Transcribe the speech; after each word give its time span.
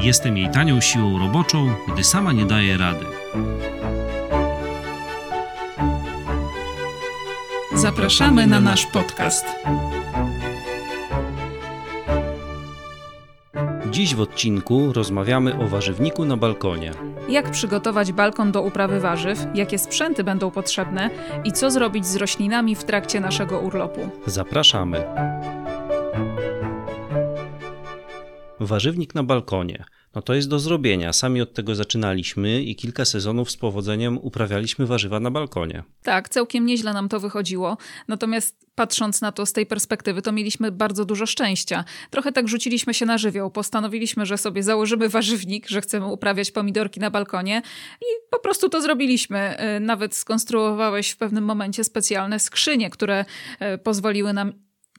Jestem 0.00 0.36
jej 0.36 0.50
tanią 0.50 0.80
siłą 0.80 1.18
roboczą, 1.18 1.74
gdy 1.92 2.04
sama 2.04 2.32
nie 2.32 2.46
daje 2.46 2.76
rady. 2.76 3.06
Zapraszamy 7.74 8.46
na 8.46 8.60
nasz 8.60 8.86
podcast. 8.86 9.46
Dziś 13.90 14.14
w 14.14 14.20
odcinku 14.20 14.92
rozmawiamy 14.92 15.58
o 15.58 15.68
warzywniku 15.68 16.24
na 16.24 16.36
balkonie. 16.36 16.90
Jak 17.28 17.50
przygotować 17.50 18.12
balkon 18.12 18.52
do 18.52 18.62
uprawy 18.62 19.00
warzyw, 19.00 19.46
jakie 19.54 19.78
sprzęty 19.78 20.24
będą 20.24 20.50
potrzebne 20.50 21.10
i 21.44 21.52
co 21.52 21.70
zrobić 21.70 22.06
z 22.06 22.16
roślinami 22.16 22.74
w 22.74 22.84
trakcie 22.84 23.20
naszego 23.20 23.60
urlopu. 23.60 24.08
Zapraszamy. 24.26 25.04
Warzywnik 28.66 29.14
na 29.14 29.22
balkonie. 29.22 29.84
No 30.14 30.22
to 30.22 30.34
jest 30.34 30.48
do 30.48 30.58
zrobienia. 30.58 31.12
Sami 31.12 31.40
od 31.40 31.54
tego 31.54 31.74
zaczynaliśmy 31.74 32.62
i 32.62 32.76
kilka 32.76 33.04
sezonów 33.04 33.50
z 33.50 33.56
powodzeniem 33.56 34.18
uprawialiśmy 34.18 34.86
warzywa 34.86 35.20
na 35.20 35.30
balkonie. 35.30 35.82
Tak, 36.02 36.28
całkiem 36.28 36.66
nieźle 36.66 36.92
nam 36.92 37.08
to 37.08 37.20
wychodziło. 37.20 37.76
Natomiast 38.08 38.66
patrząc 38.74 39.20
na 39.20 39.32
to 39.32 39.46
z 39.46 39.52
tej 39.52 39.66
perspektywy, 39.66 40.22
to 40.22 40.32
mieliśmy 40.32 40.72
bardzo 40.72 41.04
dużo 41.04 41.26
szczęścia. 41.26 41.84
Trochę 42.10 42.32
tak 42.32 42.48
rzuciliśmy 42.48 42.94
się 42.94 43.06
na 43.06 43.18
żywioł. 43.18 43.50
Postanowiliśmy, 43.50 44.26
że 44.26 44.38
sobie 44.38 44.62
założymy 44.62 45.08
warzywnik, 45.08 45.68
że 45.68 45.80
chcemy 45.80 46.06
uprawiać 46.06 46.50
pomidorki 46.50 47.00
na 47.00 47.10
balkonie 47.10 47.62
i 48.00 48.04
po 48.30 48.38
prostu 48.38 48.68
to 48.68 48.80
zrobiliśmy. 48.80 49.56
Y, 49.76 49.80
Nawet 49.80 50.14
skonstruowałeś 50.14 51.10
w 51.10 51.16
pewnym 51.16 51.44
momencie 51.44 51.84
specjalne 51.84 52.40
skrzynie, 52.40 52.90
które 52.90 53.24
y, 53.74 53.78
pozwoliły 53.78 54.32
nam 54.32 54.52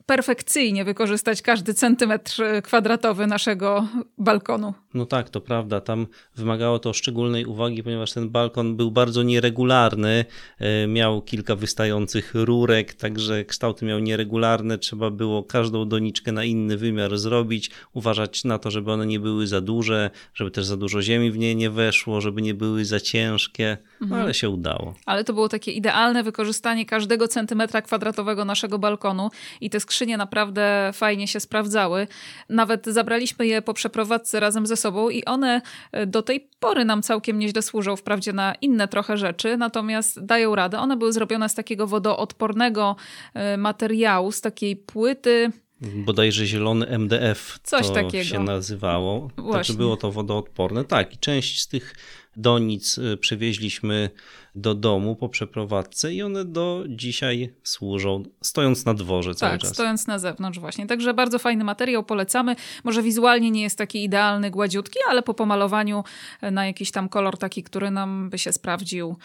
perfekcyjnie 0.06 0.86
wykorzystać 0.86 1.42
każdy 1.42 1.73
centymetr 1.73 2.44
y, 2.44 2.61
kwadratowy 2.61 3.28
naszego 3.28 3.88
balkonu. 4.17 4.73
No 4.95 5.05
tak, 5.05 5.29
to 5.29 5.41
prawda. 5.41 5.81
Tam 5.81 6.07
wymagało 6.35 6.79
to 6.79 6.93
szczególnej 6.93 7.45
uwagi, 7.45 7.83
ponieważ 7.83 8.13
ten 8.13 8.29
balkon 8.29 8.75
był 8.75 8.91
bardzo 8.91 9.23
nieregularny. 9.23 10.25
e, 10.59 10.88
Miał 10.88 11.21
kilka 11.21 11.55
wystających 11.55 12.31
rurek, 12.33 12.93
także 12.93 13.45
kształty 13.45 13.85
miał 13.85 13.99
nieregularne. 13.99 14.77
Trzeba 14.77 15.09
było 15.09 15.43
każdą 15.43 15.88
doniczkę 15.88 16.31
na 16.31 16.43
inny 16.43 16.77
wymiar 16.77 17.17
zrobić, 17.17 17.71
uważać 17.93 18.43
na 18.43 18.59
to, 18.59 18.71
żeby 18.71 18.91
one 18.91 19.05
nie 19.05 19.19
były 19.19 19.47
za 19.47 19.61
duże, 19.61 20.09
żeby 20.33 20.51
też 20.51 20.66
za 20.66 20.77
dużo 20.77 21.01
ziemi 21.01 21.31
w 21.31 21.38
nie 21.38 21.55
nie 21.55 21.69
weszło, 21.69 22.21
żeby 22.21 22.41
nie 22.41 22.53
były 22.53 22.85
za 22.85 22.99
ciężkie, 22.99 23.77
no, 24.01 24.16
ale 24.16 24.33
się 24.33 24.49
udało. 24.49 24.93
Ale 25.05 25.23
to 25.23 25.33
było 25.33 25.49
takie 25.49 25.71
idealne 25.71 26.23
wykorzystanie 26.23 26.85
każdego 26.85 27.27
centymetra 27.27 27.81
kwadratowego 27.81 28.45
naszego 28.45 28.79
balkonu 28.79 29.29
i 29.61 29.69
te 29.69 29.79
skrzynie 29.79 30.17
naprawdę 30.17 30.91
fajnie 30.93 31.27
się 31.27 31.39
sprawdzały. 31.39 32.07
Nawet 32.49 32.85
zabraliśmy 32.85 33.47
je 33.47 33.61
po 33.61 33.73
przeprowadzce 33.73 34.39
razem 34.39 34.67
ze 34.67 34.75
sobą 34.75 34.84
i 35.09 35.25
one 35.25 35.61
e, 35.91 36.05
do 36.05 36.22
tej 36.22 36.50
pory 36.59 36.86
nam 36.86 37.02
całkiem 37.02 37.39
nieźle 37.39 37.61
służą, 37.61 37.95
wprawdzie 37.95 38.33
na 38.33 38.55
inne 38.61 38.88
trochę 38.88 39.17
rzeczy, 39.17 39.58
natomiast 39.58 40.25
dają 40.25 40.55
radę. 40.55 40.80
One 40.80 40.97
były 40.97 41.14
zrobione 41.14 41.50
z 41.50 41.55
takiego 41.55 41.88
wodoodpornego 41.88 42.95
e, 43.33 43.58
materiału, 43.58 44.31
z 44.31 44.41
takiej 44.41 44.75
płyty. 44.75 45.51
Bodajże 45.81 46.46
zielony 46.46 46.88
MDF 46.88 47.59
Coś 47.63 47.88
to 47.88 47.94
takiego. 47.94 48.24
się 48.24 48.40
nazywało. 48.40 49.22
Także 49.36 49.41
Właśnie. 49.44 49.75
było 49.75 49.97
to 49.97 50.12
wodoodporne. 50.12 50.84
Tak, 50.86 51.13
i 51.13 51.18
część 51.18 51.62
z 51.62 51.68
tych 51.68 51.96
donic 52.38 52.97
y, 52.97 53.18
przywieźliśmy 53.18 54.09
do 54.56 54.75
domu 54.75 55.16
po 55.16 55.30
przeprowadzce 55.30 56.14
i 56.14 56.22
one 56.22 56.46
do 56.46 56.84
dzisiaj 56.90 57.53
służą, 57.64 58.24
stojąc 58.41 58.85
na 58.85 58.94
dworze 58.94 59.35
cały 59.35 59.52
Tak, 59.52 59.62
czas. 59.62 59.74
stojąc 59.74 60.08
na 60.08 60.19
zewnątrz 60.19 60.59
właśnie. 60.59 60.88
Także 60.88 61.14
bardzo 61.14 61.40
fajny 61.40 61.64
materiał, 61.64 62.03
polecamy. 62.03 62.56
Może 62.84 63.03
wizualnie 63.03 63.52
nie 63.52 63.62
jest 63.62 63.78
taki 63.78 64.03
idealny, 64.03 64.52
gładziutki, 64.52 65.00
ale 65.09 65.24
po 65.24 65.34
pomalowaniu 65.34 66.03
e, 66.41 66.52
na 66.52 66.66
jakiś 66.68 66.91
tam 66.91 67.09
kolor 67.09 67.38
taki, 67.38 67.64
który 67.64 67.91
nam 67.91 68.30
by 68.30 68.38
się 68.38 68.52
sprawdził, 68.52 69.16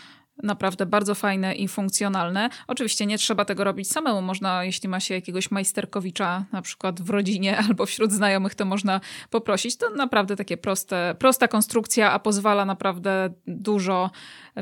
naprawdę 0.42 0.86
bardzo 0.86 1.14
fajne 1.14 1.54
i 1.54 1.68
funkcjonalne. 1.68 2.50
Oczywiście 2.66 3.06
nie 3.06 3.18
trzeba 3.18 3.44
tego 3.44 3.64
robić 3.64 3.88
samemu. 3.88 4.22
Można, 4.22 4.64
jeśli 4.64 4.88
ma 4.88 5.00
się 5.00 5.14
jakiegoś 5.14 5.50
majsterkowicza 5.50 6.44
na 6.52 6.62
przykład 6.62 7.02
w 7.02 7.10
rodzinie 7.10 7.58
albo 7.68 7.86
wśród 7.86 8.12
znajomych, 8.12 8.54
to 8.54 8.64
można 8.64 9.00
poprosić. 9.30 9.76
To 9.76 9.90
naprawdę 9.90 10.36
takie 10.36 10.56
proste, 10.56 11.14
prosta 11.18 11.48
konstrukcja, 11.48 12.12
a 12.12 12.18
pozwala 12.18 12.64
naprawdę 12.64 13.30
dużo 13.46 14.10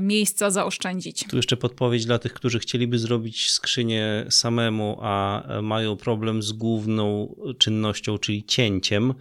miejsca 0.00 0.50
zaoszczędzić. 0.50 1.25
Tu 1.31 1.37
jeszcze 1.37 1.56
podpowiedź 1.56 2.06
dla 2.06 2.19
tych, 2.19 2.33
którzy 2.33 2.59
chcieliby 2.59 2.99
zrobić 2.99 3.50
skrzynię 3.50 4.27
samemu, 4.31 4.99
a 5.03 5.43
mają 5.62 5.97
problem 5.97 6.43
z 6.43 6.53
główną 6.53 7.34
czynnością, 7.59 8.19
czyli 8.19 8.45
cięciem, 8.45 9.15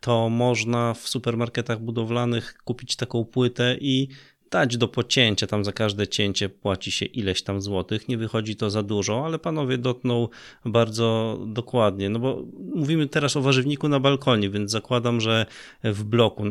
to 0.00 0.28
można 0.28 0.94
w 0.94 1.08
supermarketach 1.08 1.80
budowlanych 1.80 2.58
kupić 2.64 2.96
taką 2.96 3.24
płytę 3.24 3.76
i 3.80 4.08
dać 4.54 4.76
do 4.76 4.88
pocięcia. 4.88 5.46
Tam 5.46 5.64
za 5.64 5.72
każde 5.72 6.08
cięcie 6.08 6.48
płaci 6.48 6.90
się 6.90 7.06
ileś 7.06 7.42
tam 7.42 7.60
złotych. 7.60 8.08
Nie 8.08 8.18
wychodzi 8.18 8.56
to 8.56 8.70
za 8.70 8.82
dużo, 8.82 9.26
ale 9.26 9.38
panowie 9.38 9.78
dotną 9.78 10.28
bardzo 10.64 11.38
dokładnie. 11.46 12.08
No 12.08 12.18
bo 12.18 12.42
mówimy 12.74 13.08
teraz 13.08 13.36
o 13.36 13.40
warzywniku 13.40 13.88
na 13.88 14.00
balkonie, 14.00 14.50
więc 14.50 14.70
zakładam, 14.70 15.20
że 15.20 15.46
w 15.84 16.04
bloku 16.04 16.44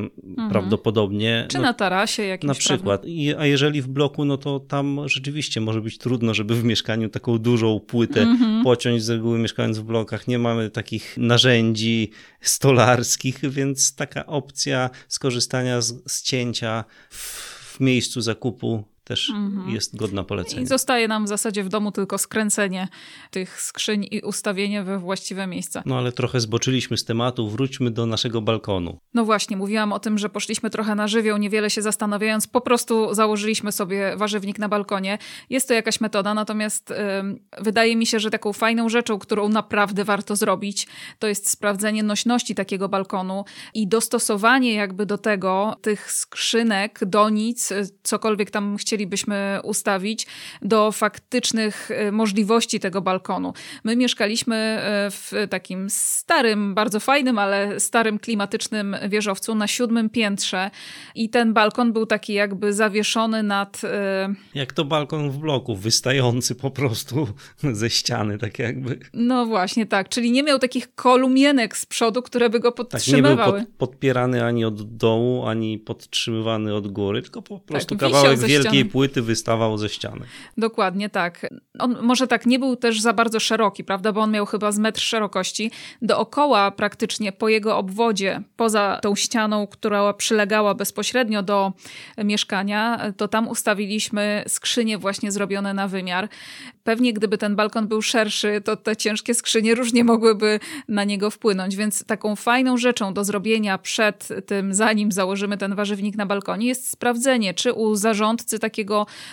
prawdopodobnie. 0.50 1.32
Mhm. 1.32 1.50
Czy 1.50 1.58
no, 1.58 1.64
na 1.64 1.74
tarasie 1.74 2.24
jakimś 2.24 2.48
na 2.48 2.54
prawda? 2.54 2.76
przykład. 2.76 3.06
I, 3.06 3.36
a 3.36 3.46
jeżeli 3.46 3.82
w 3.82 3.88
bloku, 3.88 4.26
no 4.26 4.38
to 4.38 4.60
tam 4.60 5.00
rzeczywiście 5.06 5.62
może 5.62 5.82
być 5.82 5.98
trudno, 5.98 6.34
żeby 6.34 6.56
w 6.56 6.64
mieszkaniu 6.64 7.10
taką 7.10 7.38
dużą 7.38 7.80
płytę 7.80 8.22
Mhm. 8.22 8.64
pociąć. 8.64 9.04
Z 9.04 9.10
reguły 9.10 9.40
mieszkając 9.40 9.78
w 9.80 9.84
blokach 9.84 10.28
nie 10.28 10.40
mamy 10.40 10.70
takich 10.70 11.18
narzędzi 11.18 12.10
stolarskich, 12.42 13.40
więc 13.50 13.96
taka 13.96 14.26
opcja 14.26 14.90
skorzystania 15.08 15.82
z, 15.82 16.12
z 16.12 16.24
cięcia 16.24 16.84
w, 17.10 17.53
w 17.74 17.80
miejscu 17.80 18.22
zakupu 18.22 18.84
też 19.04 19.32
jest 19.68 19.96
godna 19.96 20.22
Mhm. 20.22 20.26
I 20.26 20.28
polecenia. 20.28 20.66
zostaje 20.66 21.08
nam 21.08 21.26
w 21.26 21.28
zasadzie 21.28 21.64
w 21.64 21.70
domu 21.70 21.92
tylko 21.92 22.18
skręcenie 22.18 22.88
tych 23.32 23.62
skrzyń 23.62 24.08
i 24.12 24.22
ustawienie 24.22 24.84
we 24.84 25.00
właściwe 25.00 25.48
miejsca. 25.48 25.84
No 25.86 25.98
ale 25.98 26.12
trochę 26.12 26.40
zboczyliśmy 26.40 26.98
z 26.98 27.06
tematu, 27.06 27.50
wróćmy 27.50 27.92
do 27.92 28.06
naszego 28.06 28.42
balkonu. 28.42 28.98
No 29.14 29.26
właśnie, 29.26 29.58
mówiłam 29.58 29.94
o 29.94 30.00
tym, 30.00 30.18
że 30.18 30.30
poszliśmy 30.30 30.70
trochę 30.70 30.96
na 30.96 31.08
żywioł, 31.08 31.38
niewiele 31.38 31.70
się 31.70 31.82
zastanawiając, 31.82 32.48
po 32.48 32.62
prostu 32.62 33.14
założyliśmy 33.14 33.72
sobie 33.72 34.18
warzywnik 34.18 34.60
na 34.60 34.70
balkonie. 34.70 35.18
Jest 35.50 35.68
to 35.68 35.74
jakaś 35.74 36.02
metoda, 36.02 36.34
natomiast 36.34 36.94
wydaje 37.62 37.96
mi 37.96 38.06
się, 38.06 38.20
że 38.20 38.32
taką 38.32 38.54
fajną 38.54 38.90
rzeczą, 38.90 39.20
którą 39.20 39.50
naprawdę 39.50 40.04
warto 40.04 40.36
zrobić, 40.36 40.88
to 41.20 41.28
jest 41.28 41.50
sprawdzenie 41.50 42.04
nośności 42.04 42.56
takiego 42.56 42.90
balkonu 42.90 43.46
i 43.74 43.88
dostosowanie 43.88 44.74
jakby 44.74 45.06
do 45.06 45.18
tego 45.18 45.76
tych 45.82 46.12
skrzynek, 46.12 47.00
donic, 47.06 47.70
cokolwiek 48.04 48.52
tam 48.52 48.78
chcielibyśmy 48.94 49.60
ustawić, 49.64 50.28
do 50.62 50.92
faktycznych 50.92 51.92
y, 51.92 52.12
możliwości 52.12 52.80
tego 52.80 53.02
balkonu. 53.02 53.54
My 53.84 53.96
mieszkaliśmy 53.96 54.80
y, 55.08 55.12
w 55.12 55.32
takim 55.50 55.90
starym, 55.90 56.76
bardzo 56.76 57.00
fajnym, 57.00 57.40
ale 57.40 57.80
starym, 57.80 58.20
klimatycznym 58.20 58.96
wieżowcu 59.10 59.56
na 59.56 59.68
siódmym 59.68 60.10
piętrze 60.10 60.72
i 61.16 61.30
ten 61.30 61.54
balkon 61.54 61.94
był 61.94 62.06
taki 62.06 62.34
jakby 62.34 62.74
zawieszony 62.74 63.44
nad... 63.44 63.82
y, 63.84 63.88
Jak 64.56 64.74
to 64.74 64.86
balkon 64.86 65.32
w 65.32 65.38
bloku, 65.38 65.76
wystający 65.76 66.56
po 66.56 66.72
prostu 66.72 67.28
ze 67.72 67.90
ściany, 67.90 68.38
tak 68.38 68.60
jakby. 68.60 69.00
No 69.14 69.46
właśnie, 69.46 69.86
tak. 69.86 70.10
Czyli 70.10 70.32
nie 70.32 70.44
miał 70.44 70.60
takich 70.60 70.96
kolumienek 70.96 71.78
z 71.78 71.86
przodu, 71.86 72.22
które 72.22 72.50
by 72.50 72.60
go 72.60 72.72
Tak, 72.72 72.78
nie 72.78 72.84
był 72.84 72.86
podtrzymywały. 72.92 73.60
pod, 73.60 73.70
podpierany 73.90 74.46
ani 74.46 74.66
od 74.66 74.98
dołu, 74.98 75.46
ani 75.46 75.80
podtrzymywany 75.80 76.76
od 76.76 76.88
góry, 76.88 77.22
tylko 77.22 77.42
po 77.42 77.60
prostu 77.60 77.96
Tak, 77.96 78.12
kawałek 78.12 78.40
wielkiej. 78.40 78.83
Takiej 78.84 78.92
płyty 78.92 79.22
wystawał 79.22 79.78
ze 79.78 79.90
ściany. 79.90 80.26
Dokładnie 80.58 81.10
tak. 81.10 81.50
On 81.80 81.98
może 82.02 82.28
tak 82.28 82.46
nie 82.46 82.60
był 82.60 82.76
też 82.76 83.02
za 83.02 83.14
bardzo 83.14 83.40
szeroki, 83.40 83.84
prawda, 83.84 84.12
bo 84.12 84.22
on 84.22 84.32
miał 84.32 84.46
chyba 84.46 84.72
z 84.72 84.80
metr 84.80 85.02
szerokości. 85.02 85.72
Dookoła 86.02 86.72
praktycznie 86.72 87.32
po 87.32 87.50
jego 87.50 87.78
obwodzie, 87.78 88.42
poza 88.56 89.00
tą 89.02 89.16
ścianą, 89.16 89.68
która 89.68 90.14
przylegała 90.14 90.76
bezpośrednio 90.76 91.44
do 91.44 91.74
mieszkania, 92.18 93.12
to 93.18 93.28
tam 93.28 93.48
ustawiliśmy 93.48 94.44
skrzynie 94.48 94.98
właśnie 94.98 95.32
zrobione 95.32 95.74
na 95.74 95.88
wymiar. 95.88 96.30
Pewnie 96.84 97.14
gdyby 97.14 97.38
ten 97.38 97.56
balkon 97.56 97.88
był 97.88 98.02
szerszy, 98.02 98.62
to 98.66 98.76
te 98.76 98.96
ciężkie 98.96 99.34
skrzynie 99.34 99.76
różnie 99.76 100.04
mogłyby 100.04 100.60
na 100.88 101.04
niego 101.04 101.30
wpłynąć, 101.30 101.76
więc 101.76 102.06
taką 102.06 102.36
fajną 102.36 102.78
rzeczą 102.78 103.14
do 103.14 103.24
zrobienia 103.24 103.78
przed 103.78 104.28
tym, 104.46 104.74
zanim 104.74 105.12
założymy 105.12 105.58
ten 105.58 105.76
warzywnik 105.76 106.16
na 106.16 106.26
balkonie, 106.26 106.68
jest 106.68 106.90
sprawdzenie, 106.90 107.54
czy 107.54 107.74
u 107.74 107.96
zarządcy 107.96 108.60
takiego 108.60 108.73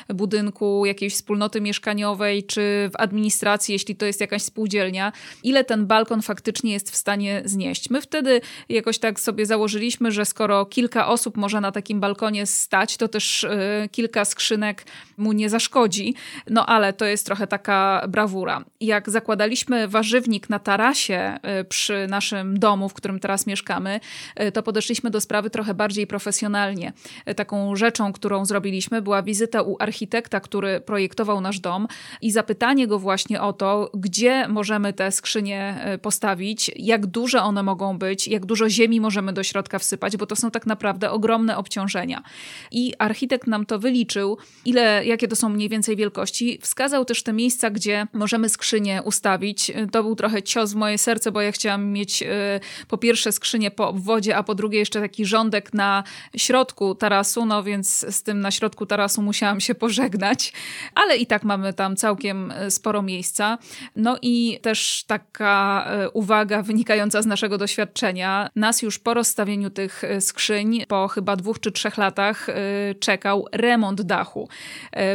budynku, 0.08 0.86
jakiejś 0.86 1.14
wspólnoty 1.14 1.60
mieszkaniowej, 1.60 2.44
czy 2.44 2.90
w 2.92 2.96
administracji, 3.00 3.72
jeśli 3.72 3.96
to 3.96 4.06
jest 4.06 4.20
jakaś 4.20 4.42
spółdzielnia, 4.42 5.12
ile 5.42 5.64
ten 5.64 5.86
balkon 5.86 6.22
faktycznie 6.22 6.72
jest 6.72 6.90
w 6.90 6.96
stanie 6.96 7.42
znieść. 7.44 7.90
My 7.90 8.00
wtedy 8.00 8.40
jakoś 8.68 8.98
tak 8.98 9.20
sobie 9.20 9.46
założyliśmy, 9.46 10.12
że 10.12 10.24
skoro 10.24 10.66
kilka 10.66 11.08
osób 11.08 11.36
może 11.36 11.60
na 11.60 11.72
takim 11.72 12.00
balkonie 12.00 12.46
stać, 12.46 12.96
to 12.96 13.08
też 13.08 13.44
y, 13.44 13.48
kilka 13.92 14.24
skrzynek 14.24 14.84
mu 15.20 15.32
nie 15.32 15.50
zaszkodzi. 15.50 16.14
No 16.50 16.66
ale 16.66 16.92
to 16.92 17.04
jest 17.04 17.26
trochę 17.26 17.46
taka 17.46 18.04
brawura. 18.08 18.64
Jak 18.80 19.10
zakładaliśmy 19.10 19.88
warzywnik 19.88 20.50
na 20.50 20.58
tarasie 20.58 21.38
y, 21.60 21.64
przy 21.64 22.06
naszym 22.08 22.58
domu, 22.58 22.88
w 22.88 22.94
którym 22.94 23.20
teraz 23.20 23.46
mieszkamy, 23.46 24.00
y, 24.40 24.52
to 24.52 24.62
podeszliśmy 24.62 25.10
do 25.10 25.20
sprawy 25.20 25.50
trochę 25.50 25.74
bardziej 25.74 26.06
profesjonalnie. 26.06 26.92
Taką 27.36 27.76
rzeczą, 27.76 28.12
którą 28.12 28.44
zrobiliśmy, 28.44 29.02
była 29.02 29.22
wizyta 29.22 29.62
u 29.62 29.76
architekta, 29.78 30.40
który 30.40 30.80
projektował 30.80 31.40
nasz 31.40 31.60
dom 31.60 31.86
i 32.22 32.30
zapytanie 32.30 32.86
go 32.86 32.98
właśnie 32.98 33.42
o 33.42 33.52
to, 33.52 33.90
gdzie 33.94 34.48
możemy 34.48 34.92
te 34.92 35.12
skrzynie 35.12 35.84
postawić, 36.02 36.70
jak 36.76 37.06
duże 37.06 37.42
one 37.42 37.62
mogą 37.62 37.98
być, 37.98 38.28
jak 38.28 38.46
dużo 38.46 38.68
ziemi 38.68 39.00
możemy 39.00 39.32
do 39.32 39.42
środka 39.42 39.78
wsypać, 39.78 40.16
bo 40.16 40.26
to 40.26 40.36
są 40.36 40.50
tak 40.50 40.66
naprawdę 40.66 41.10
ogromne 41.10 41.56
obciążenia. 41.56 42.22
I 42.70 42.94
architekt 42.98 43.46
nam 43.46 43.66
to 43.66 43.78
wyliczył, 43.78 44.38
ile, 44.64 45.06
jakie 45.10 45.28
to 45.28 45.36
są 45.36 45.48
mniej 45.48 45.68
więcej 45.68 45.96
wielkości. 45.96 46.58
Wskazał 46.62 47.04
też 47.04 47.22
te 47.22 47.32
miejsca, 47.32 47.70
gdzie 47.70 48.06
możemy 48.12 48.48
skrzynię 48.48 49.02
ustawić. 49.04 49.72
To 49.92 50.02
był 50.02 50.16
trochę 50.16 50.42
cios 50.42 50.72
w 50.72 50.76
moje 50.76 50.98
serce, 50.98 51.32
bo 51.32 51.40
ja 51.40 51.52
chciałam 51.52 51.86
mieć 51.86 52.22
e, 52.22 52.26
po 52.88 52.98
pierwsze 52.98 53.32
skrzynię 53.32 53.70
po 53.70 53.88
obwodzie, 53.88 54.36
a 54.36 54.42
po 54.42 54.54
drugie 54.54 54.78
jeszcze 54.78 55.00
taki 55.00 55.26
rządek 55.26 55.74
na 55.74 56.04
środku 56.36 56.94
tarasu, 56.94 57.46
no 57.46 57.62
więc 57.62 58.06
z 58.16 58.22
tym 58.22 58.40
na 58.40 58.50
środku 58.50 58.86
tarasu 58.86 59.22
musiałam 59.22 59.60
się 59.60 59.74
pożegnać, 59.74 60.52
ale 60.94 61.16
i 61.16 61.26
tak 61.26 61.44
mamy 61.44 61.72
tam 61.72 61.96
całkiem 61.96 62.50
e, 62.50 62.70
sporo 62.70 63.02
miejsca. 63.02 63.58
No 63.96 64.18
i 64.22 64.58
też 64.62 65.04
taka 65.06 65.88
uwaga 66.12 66.62
wynikająca 66.62 67.22
z 67.22 67.26
naszego 67.26 67.58
doświadczenia. 67.58 68.50
Nas 68.56 68.82
już 68.82 68.98
po 68.98 69.14
rozstawieniu 69.14 69.70
tych 69.70 70.02
skrzyń, 70.20 70.84
po 70.88 71.08
chyba 71.08 71.36
dwóch 71.36 71.60
czy 71.60 71.72
trzech 71.72 71.96
latach, 71.96 72.46
czekał 73.00 73.46
remont 73.52 74.02
dachu. 74.02 74.48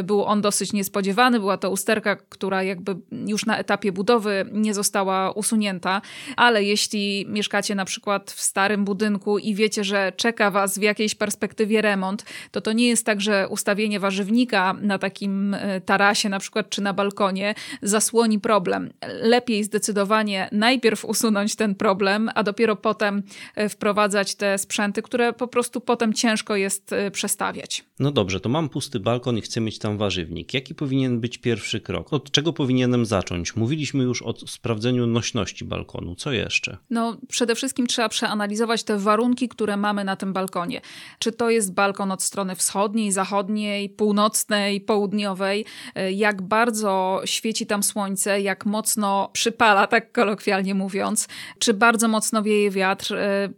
Był 0.04 0.24
on 0.24 0.40
dosyć 0.40 0.72
niespodziewany, 0.72 1.40
była 1.40 1.56
to 1.56 1.70
usterka, 1.70 2.16
która 2.16 2.62
jakby 2.62 2.96
już 3.26 3.46
na 3.46 3.58
etapie 3.58 3.92
budowy 3.92 4.46
nie 4.52 4.74
została 4.74 5.30
usunięta, 5.30 6.02
ale 6.36 6.64
jeśli 6.64 7.26
mieszkacie 7.28 7.74
na 7.74 7.84
przykład 7.84 8.30
w 8.30 8.40
starym 8.40 8.84
budynku 8.84 9.38
i 9.38 9.54
wiecie, 9.54 9.84
że 9.84 10.12
czeka 10.16 10.50
was 10.50 10.78
w 10.78 10.82
jakiejś 10.82 11.14
perspektywie 11.14 11.82
remont, 11.82 12.24
to 12.50 12.60
to 12.60 12.72
nie 12.72 12.88
jest 12.88 13.06
tak, 13.06 13.20
że 13.20 13.48
ustawienie 13.48 14.00
warzywnika 14.00 14.72
na 14.80 14.98
takim 14.98 15.54
e, 15.54 15.80
tarasie 15.80 16.28
na 16.28 16.38
przykład 16.38 16.70
czy 16.70 16.82
na 16.82 16.92
balkonie 16.92 17.54
zasłoni 17.82 18.40
problem. 18.40 18.92
Lepiej 19.22 19.64
zdecydowanie 19.64 20.48
najpierw 20.52 21.04
usunąć 21.04 21.56
ten 21.56 21.74
problem, 21.74 22.30
a 22.34 22.42
dopiero 22.42 22.76
potem 22.76 23.22
e, 23.54 23.68
wprowadzać 23.68 24.34
te 24.34 24.58
sprzęty, 24.58 25.02
które 25.02 25.32
po 25.32 25.48
prostu 25.48 25.80
potem 25.80 26.12
ciężko 26.12 26.56
jest 26.56 26.92
e, 26.92 27.10
przestawiać. 27.10 27.84
No 27.98 28.10
dobrze, 28.10 28.40
to 28.40 28.48
mam 28.48 28.68
pusty 28.68 29.00
balkon 29.00 29.38
i 29.38 29.40
chcę 29.40 29.60
mieć 29.60 29.75
tam 29.78 29.98
warzywnik. 29.98 30.54
Jaki 30.54 30.74
powinien 30.74 31.20
być 31.20 31.38
pierwszy 31.38 31.80
krok? 31.80 32.12
Od 32.12 32.30
czego 32.30 32.52
powinienem 32.52 33.06
zacząć? 33.06 33.56
Mówiliśmy 33.56 34.04
już 34.04 34.22
o 34.22 34.34
sprawdzeniu 34.46 35.06
nośności 35.06 35.64
balkonu. 35.64 36.14
Co 36.14 36.32
jeszcze? 36.32 36.76
No, 36.90 37.16
przede 37.28 37.54
wszystkim 37.54 37.86
trzeba 37.86 38.08
przeanalizować 38.08 38.84
te 38.84 38.98
warunki, 38.98 39.48
które 39.48 39.76
mamy 39.76 40.04
na 40.04 40.16
tym 40.16 40.32
balkonie. 40.32 40.80
Czy 41.18 41.32
to 41.32 41.50
jest 41.50 41.74
balkon 41.74 42.12
od 42.12 42.22
strony 42.22 42.56
wschodniej, 42.56 43.12
zachodniej, 43.12 43.88
północnej, 43.88 44.80
południowej? 44.80 45.64
Jak 46.12 46.42
bardzo 46.42 47.22
świeci 47.24 47.66
tam 47.66 47.82
słońce, 47.82 48.40
jak 48.40 48.66
mocno 48.66 49.30
przypala, 49.32 49.86
tak 49.86 50.12
kolokwialnie 50.12 50.74
mówiąc? 50.74 51.28
Czy 51.58 51.74
bardzo 51.74 52.08
mocno 52.08 52.42
wieje 52.42 52.70
wiatr? 52.70 53.14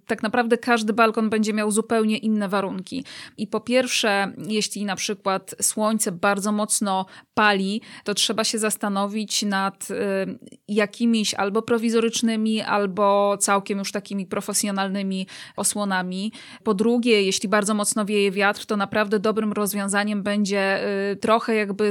Tak 0.07 0.23
naprawdę 0.23 0.59
każdy 0.59 0.93
balkon 0.93 1.31
będzie 1.31 1.53
miał 1.53 1.71
zupełnie 1.71 2.19
inne 2.19 2.49
warunki. 2.49 3.05
I 3.39 3.47
po 3.47 3.61
pierwsze, 3.61 4.33
jeśli 4.49 4.85
na 4.85 4.97
przykład 4.97 5.55
słońce 5.61 5.98
bardzo 6.13 6.53
mocno 6.53 7.07
pali, 7.35 7.81
to 8.05 8.15
trzeba 8.15 8.45
się 8.45 8.59
zastanowić 8.59 9.43
nad 9.43 9.91
y, 9.91 9.95
jakimiś 10.69 11.35
albo 11.35 11.63
prowizorycznymi, 11.63 12.61
albo 12.61 13.37
całkiem 13.41 13.79
już 13.79 13.93
takimi 13.93 14.27
profesjonalnymi 14.27 15.27
osłonami. 15.57 16.33
Po 16.63 16.75
drugie, 16.75 17.23
jeśli 17.23 17.49
bardzo 17.49 17.75
mocno 17.75 18.05
wieje 18.05 18.31
wiatr, 18.31 18.67
to 18.67 18.77
naprawdę 18.77 19.19
dobrym 19.19 19.53
rozwiązaniem 19.53 20.23
będzie 20.23 20.81
y, 21.13 21.17
trochę 21.17 21.55
jakby 21.55 21.91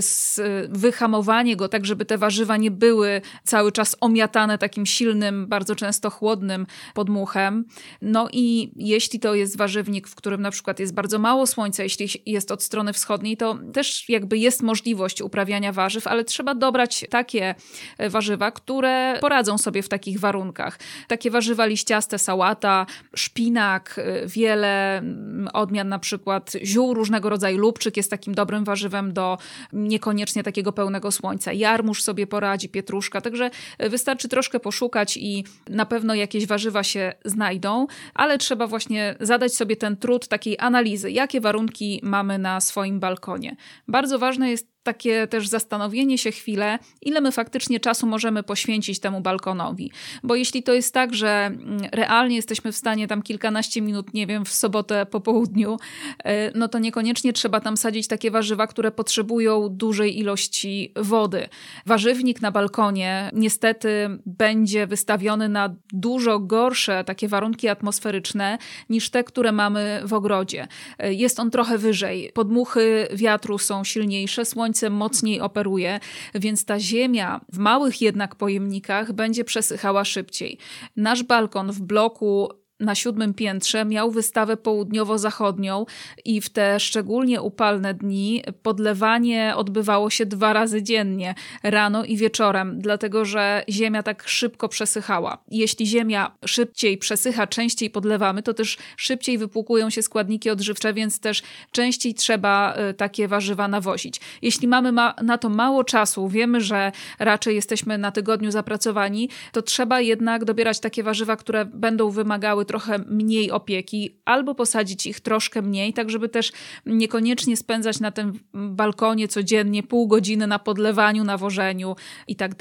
wyhamowanie 0.70 1.56
go, 1.56 1.70
tak 1.70 1.86
żeby 1.86 2.06
te 2.06 2.18
warzywa 2.18 2.58
nie 2.58 2.72
były 2.72 3.22
cały 3.44 3.72
czas 3.72 3.96
omiatane 4.02 4.58
takim 4.58 4.86
silnym, 4.86 5.48
bardzo 5.48 5.76
często 5.76 6.10
chłodnym 6.10 6.66
podmuchem. 6.94 7.66
No 8.02 8.28
i 8.32 8.72
jeśli 8.76 9.20
to 9.20 9.36
jest 9.36 9.58
warzywnik, 9.58 10.08
w 10.08 10.16
którym 10.16 10.42
na 10.42 10.52
przykład 10.52 10.80
jest 10.80 10.94
bardzo 10.94 11.20
mało 11.20 11.48
słońca, 11.48 11.84
jeśli 11.84 12.10
jest 12.26 12.52
od 12.52 12.64
strony 12.64 12.94
wschodniej, 12.94 13.38
to 13.38 13.60
też 13.74 13.97
jakby 14.10 14.38
jest 14.38 14.64
możliwość 14.64 15.22
uprawiania 15.22 15.74
warzyw, 15.74 16.08
ale 16.08 16.24
trzeba 16.24 16.56
dobrać 16.56 17.06
takie 17.10 17.56
e, 17.98 18.10
warzywa, 18.10 18.52
które 18.52 19.18
poradzą 19.22 19.58
sobie 19.58 19.84
w 19.84 19.90
takich 19.90 20.20
warunkach. 20.20 20.80
Takie 21.08 21.32
warzywa 21.32 21.66
liściaste, 21.66 22.20
sałata, 22.20 22.86
szpinak, 23.16 23.96
e, 23.98 24.28
wiele 24.28 24.98
mm, 24.98 25.48
odmian 25.54 25.90
na 25.90 26.00
przykład 26.00 26.54
ziół 26.64 26.94
różnego 26.94 27.30
rodzaju. 27.30 27.58
Lubczyk 27.58 27.98
jest 27.98 28.12
takim 28.12 28.34
dobrym 28.36 28.64
warzywem 28.64 29.14
do 29.14 29.38
niekoniecznie 29.74 30.44
takiego 30.44 30.72
pełnego 30.72 31.12
słońca. 31.12 31.54
Jarmuż 31.54 32.04
sobie 32.04 32.28
poradzi, 32.28 32.70
pietruszka, 32.70 33.22
także 33.22 33.50
e, 33.78 33.90
wystarczy 33.90 34.28
troszkę 34.28 34.60
poszukać 34.60 35.18
i 35.18 35.44
na 35.70 35.86
pewno 35.86 36.16
jakieś 36.16 36.48
warzywa 36.48 36.84
się 36.84 37.14
znajdą, 37.26 37.88
ale 38.14 38.38
trzeba 38.38 38.68
właśnie 38.68 39.16
zadać 39.20 39.54
sobie 39.54 39.76
ten 39.76 39.98
trud 39.98 40.28
takiej 40.28 40.56
analizy, 40.60 41.12
jakie 41.12 41.42
warunki 41.42 42.00
mamy 42.04 42.38
na 42.38 42.62
swoim 42.62 43.00
balkonie. 43.00 43.56
Bardzo 43.88 44.20
ważne 44.20 44.50
jest 44.50 44.77
takie 44.88 45.28
też 45.28 45.48
zastanowienie 45.48 46.18
się 46.18 46.32
chwilę, 46.32 46.80
ile 47.02 47.22
my 47.22 47.32
faktycznie 47.32 47.80
czasu 47.80 48.08
możemy 48.08 48.44
poświęcić 48.44 49.00
temu 49.00 49.22
balkonowi. 49.22 49.92
Bo 50.24 50.36
jeśli 50.36 50.64
to 50.64 50.74
jest 50.74 50.94
tak, 50.94 51.14
że 51.14 51.30
mm, 51.46 51.80
realnie 51.92 52.36
jesteśmy 52.36 52.72
w 52.72 52.76
stanie 52.76 53.08
tam 53.08 53.22
kilkanaście 53.22 53.82
minut, 53.82 54.14
nie 54.14 54.28
wiem, 54.28 54.46
w 54.46 54.50
sobotę 54.50 55.06
po 55.06 55.22
południu, 55.22 55.78
e, 56.24 56.52
no 56.58 56.68
to 56.68 56.80
niekoniecznie 56.80 57.34
trzeba 57.34 57.60
tam 57.60 57.78
sadzić 57.78 58.08
takie 58.08 58.32
warzywa, 58.32 58.68
które 58.68 58.92
potrzebują 58.92 59.70
dużej 59.70 60.20
ilości 60.20 60.92
wody. 60.96 61.50
Warzywnik 61.86 62.42
na 62.42 62.52
balkonie 62.52 63.32
niestety 63.34 64.10
będzie 64.26 64.88
wystawiony 64.88 65.50
na 65.50 65.76
dużo 65.94 66.40
gorsze 66.40 67.04
takie 67.04 67.28
warunki 67.28 67.68
atmosferyczne 67.68 68.58
niż 68.90 69.10
te, 69.10 69.24
które 69.24 69.52
mamy 69.52 70.02
w 70.06 70.14
ogrodzie. 70.14 70.68
E, 71.00 71.14
jest 71.14 71.40
on 71.40 71.52
trochę 71.52 71.78
wyżej, 71.78 72.32
podmuchy 72.34 73.08
wiatru 73.14 73.58
są 73.58 73.84
silniejsze, 73.84 74.46
słońce 74.46 74.77
słońce 74.78 74.90
mocniej 74.90 75.42
operuje, 75.42 76.00
więc 76.36 76.66
ta 76.66 76.80
ziemia 76.80 77.42
w 77.54 77.58
małych 77.58 78.02
jednak 78.02 78.36
pojemnikach 78.36 79.14
będzie 79.14 79.44
przesychała 79.44 80.06
szybciej. 80.06 80.58
Nasz 80.96 81.24
balkon 81.24 81.72
w 81.72 81.82
bloku 81.82 82.50
na 82.80 82.96
siódmym 82.96 83.34
piętrze 83.34 83.86
miał 83.86 84.12
wystawę 84.12 84.58
południowo-zachodnią 84.58 85.86
i 86.26 86.42
w 86.42 86.50
te 86.50 86.80
szczególnie 86.80 87.42
upalne 87.42 87.94
dni 87.94 88.44
podlewanie 88.64 89.54
odbywało 89.56 90.10
się 90.10 90.26
dwa 90.26 90.54
razy 90.54 90.84
dziennie, 90.84 91.36
rano 91.64 92.04
i 92.04 92.18
wieczorem, 92.18 92.80
dlatego 92.82 93.26
że 93.26 93.64
ziemia 93.70 94.04
tak 94.04 94.28
szybko 94.28 94.70
przesychała. 94.70 95.38
Jeśli 95.52 95.88
ziemia 95.88 96.32
szybciej 96.46 96.98
przesycha, 96.98 97.48
częściej 97.48 97.90
podlewamy, 97.90 98.44
to 98.44 98.54
też 98.54 98.78
szybciej 98.98 99.38
wypłukują 99.38 99.90
się 99.90 100.02
składniki 100.02 100.50
odżywcze, 100.50 100.94
więc 100.94 101.20
też 101.20 101.42
częściej 101.72 102.14
trzeba 102.14 102.74
e, 102.74 102.94
takie 102.94 103.28
warzywa 103.28 103.68
nawozić. 103.68 104.22
Jeśli 104.42 104.68
mamy 104.68 104.92
ma 104.92 105.16
na 105.24 105.38
to 105.38 105.50
mało 105.50 105.84
czasu, 105.84 106.28
wiemy, 106.28 106.62
że 106.62 106.92
raczej 107.20 107.56
jesteśmy 107.56 107.98
na 107.98 108.12
tygodniu 108.12 108.52
zapracowani, 108.52 109.30
to 109.52 109.62
trzeba 109.62 110.02
jednak 110.02 110.46
dobierać 110.46 110.80
takie 110.80 111.04
warzywa, 111.04 111.36
które 111.36 111.66
będą 111.66 112.10
wymagały 112.10 112.67
trochę 112.68 113.00
mniej 113.00 113.52
opieki, 113.52 114.22
albo 114.26 114.56
posadzić 114.56 115.06
ich 115.06 115.20
troszkę 115.20 115.62
mniej, 115.62 115.94
tak 115.94 116.10
żeby 116.10 116.30
też 116.30 116.52
niekoniecznie 116.86 117.58
spędzać 117.58 118.00
na 118.00 118.12
tym 118.12 118.40
balkonie 118.54 119.28
codziennie 119.28 119.84
pół 119.84 120.08
godziny 120.08 120.48
na 120.48 120.60
podlewaniu, 120.60 121.24
nawożeniu 121.24 121.96
i 122.28 122.36
tak. 122.36 122.58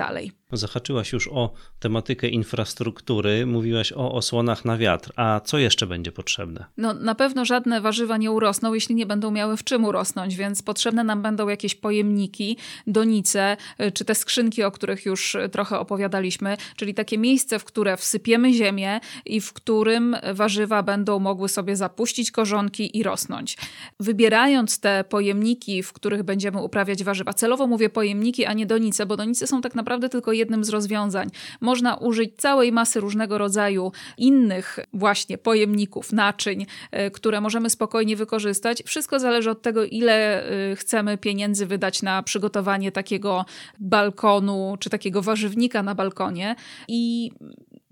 Zahaczyłaś 0.53 1.13
już 1.13 1.29
o 1.29 1.53
tematykę 1.79 2.29
infrastruktury, 2.29 3.47
mówiłaś 3.47 3.93
o 3.93 4.13
osłonach 4.13 4.65
na 4.65 4.77
wiatr. 4.77 5.13
A 5.17 5.41
co 5.45 5.59
jeszcze 5.59 5.87
będzie 5.87 6.13
potrzebne? 6.13 6.65
No, 6.77 6.95
na 6.95 7.15
pewno 7.15 7.45
żadne 7.45 7.81
warzywa 7.81 8.17
nie 8.17 8.31
urosną, 8.31 8.75
jeśli 8.75 8.95
nie 8.95 9.07
będą 9.07 9.31
miały 9.31 9.57
w 9.57 9.65
czym 9.65 9.85
urosnąć, 9.85 10.37
więc 10.37 10.63
potrzebne 10.63 11.05
nam 11.05 11.23
będą 11.23 11.49
jakieś 11.49 11.75
pojemniki, 11.75 12.57
donice, 12.87 13.57
y, 13.81 13.93
czy 13.93 14.05
te 14.05 14.15
skrzynki, 14.15 14.63
o 14.63 14.71
których 14.71 15.07
już 15.07 15.37
trochę 15.53 15.79
opowiadaliśmy, 15.79 16.57
czyli 16.77 16.95
takie 16.95 17.19
miejsce, 17.19 17.59
w 17.59 17.65
które 17.65 17.97
wsypiemy 17.97 18.53
ziemię 18.53 19.01
i 19.25 19.41
w 19.41 19.53
którym 19.53 20.17
warzywa 20.35 20.83
będą 20.83 21.19
mogły 21.19 21.49
sobie 21.49 21.77
zapuścić 21.77 22.31
korzonki 22.31 22.99
i 22.99 23.03
rosnąć. 23.03 23.57
Wybierając 24.01 24.81
te 24.81 25.05
pojemniki, 25.05 25.83
w 25.83 25.93
których 25.93 26.23
będziemy 26.23 26.63
uprawiać 26.63 27.05
warzywa, 27.05 27.33
celowo 27.33 27.67
mówię 27.67 27.91
pojemniki, 27.91 28.45
a 28.45 28.53
nie 28.53 28.67
donice, 28.67 29.07
bo 29.07 29.17
donice 29.17 29.47
są 29.47 29.61
tak 29.61 29.75
naprawdę 29.75 30.09
tylko 30.09 30.36
jednym 30.37 30.65
z 30.65 30.69
rozwiązań. 30.69 31.29
Można 31.61 31.95
użyć 31.97 32.37
całej 32.37 32.73
masy 32.73 33.01
różnego 33.01 33.39
rodzaju 33.39 33.93
innych 34.19 34.79
właśnie 34.93 35.39
pojemników, 35.39 36.13
naczyń, 36.13 36.67
e, 36.91 37.11
które 37.11 37.41
możemy 37.41 37.71
spokojnie 37.71 38.17
wykorzystać. 38.17 38.83
Wszystko 38.87 39.19
zależy 39.19 39.51
od 39.51 39.63
tego, 39.63 39.85
ile 39.85 40.45
e, 40.45 40.77
chcemy 40.77 41.19
pieniędzy 41.19 41.67
wydać 41.67 42.03
na 42.03 42.23
przygotowanie 42.23 42.93
takiego 42.93 43.45
balkonu 43.79 44.77
czy 44.81 44.91
takiego 44.91 45.23
warzywnika 45.23 45.83
na 45.83 45.95
balkonie. 45.95 46.57
I 46.89 47.31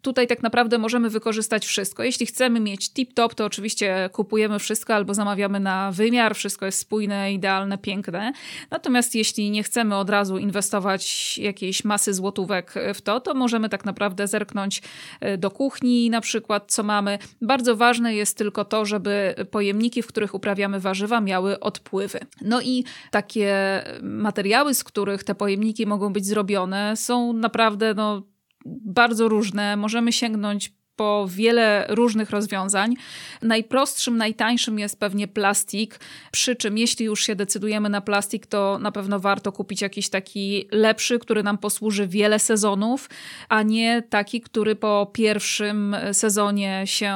tutaj 0.05 0.27
tak 0.27 0.43
naprawdę 0.43 0.79
możemy 0.79 1.11
wykorzystać 1.11 1.67
wszystko. 1.67 2.03
Jeśli 2.03 2.27
chcemy 2.27 2.61
mieć 2.61 2.91
tip-top, 2.91 3.35
to 3.35 3.45
oczywiście 3.45 4.11
kupujemy 4.13 4.59
wszystko 4.59 4.95
albo 4.95 5.15
zamawiamy 5.15 5.61
na 5.61 5.93
wymiar, 5.93 6.35
wszystko 6.35 6.67
jest 6.67 6.79
spójne, 6.79 7.33
idealne, 7.33 7.79
piękne. 7.79 8.33
Natomiast 8.71 9.15
jeśli 9.15 9.51
nie 9.51 9.63
chcemy 9.63 9.97
od 9.97 10.11
razu 10.11 10.39
inwestować 10.39 11.39
jakiejś 11.39 11.85
masy 11.85 12.15
złotówek 12.15 12.75
w 12.95 13.03
to, 13.03 13.21
to 13.21 13.35
możemy 13.35 13.69
tak 13.69 13.85
naprawdę 13.85 14.29
zerknąć 14.29 14.83
e, 15.21 15.39
do 15.39 15.51
kuchni 15.51 16.11
na 16.11 16.21
przykład, 16.21 16.73
co 16.73 16.83
mamy. 16.83 17.19
Bardzo 17.43 17.77
ważne 17.77 18.15
jest 18.15 18.39
tylko 18.39 18.65
to, 18.65 18.85
żeby 18.85 19.35
pojemniki, 19.51 20.03
w 20.03 20.07
których 20.07 20.35
uprawiamy 20.35 20.81
warzywa, 20.81 21.21
miały 21.21 21.61
odpływy. 21.61 22.21
No 22.43 22.61
i 22.61 22.85
takie 23.11 23.55
materiały, 24.03 24.75
z 24.75 24.85
których 24.85 25.25
te 25.25 25.35
pojemniki 25.35 25.87
mogą 25.87 26.13
być 26.13 26.27
zrobione, 26.27 26.97
są 26.97 27.33
naprawdę 27.33 27.95
no, 27.95 28.34
bardzo 28.65 29.29
różne. 29.29 29.77
Możemy 29.77 30.13
sięgnąć 30.13 30.73
po 30.97 31.27
wiele 31.29 31.87
różnych 31.89 32.31
rozwiązań. 32.31 32.95
Najprostszym, 33.43 34.17
najtańszym 34.17 34.79
jest 34.79 35.01
pewnie 35.01 35.29
plastik, 35.29 36.01
przy 36.33 36.57
czym 36.57 36.79
jeśli 36.79 37.07
już 37.07 37.23
się 37.23 37.35
decydujemy 37.37 37.89
na 37.89 38.01
plastik, 38.01 38.47
to 38.47 38.79
na 38.79 38.93
pewno 38.93 39.21
warto 39.21 39.53
kupić 39.53 39.83
jakiś 39.83 40.09
taki 40.09 40.69
lepszy, 40.71 41.19
który 41.19 41.43
nam 41.43 41.59
posłuży 41.59 42.07
wiele 42.07 42.39
sezonów, 42.39 43.11
a 43.49 43.63
nie 43.63 44.03
taki, 44.03 44.41
który 44.41 44.77
po 44.77 45.11
pierwszym 45.13 45.97
sezonie 46.13 46.83
się 46.85 47.15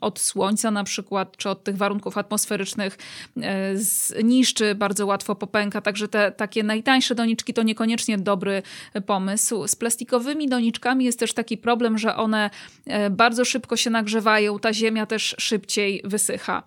od 0.00 0.20
słońca 0.20 0.70
na 0.70 0.84
przykład, 0.84 1.36
czy 1.36 1.48
od 1.48 1.64
tych 1.64 1.76
warunków 1.76 2.18
atmosferycznych 2.18 2.98
e, 3.42 3.76
zniszczy, 3.76 4.74
bardzo 4.74 5.06
łatwo 5.06 5.34
popęka, 5.34 5.80
także 5.80 6.08
te 6.08 6.32
takie 6.32 6.62
najtańsze 6.62 7.14
doniczki 7.14 7.54
to 7.54 7.62
niekoniecznie 7.62 8.18
dobry 8.18 8.62
pomysł. 9.06 9.68
Z 9.68 9.76
plastikowymi 9.76 10.48
doniczkami 10.48 11.04
jest 11.04 11.18
też 11.18 11.32
taki 11.32 11.58
problem, 11.58 11.98
że 11.98 12.16
one 12.16 12.50
bardzo 13.10 13.44
szybko 13.44 13.76
się 13.76 13.90
nagrzewają, 13.90 14.58
ta 14.58 14.72
ziemia 14.72 15.06
też 15.06 15.34
szybciej 15.38 16.02
wysycha. 16.04 16.62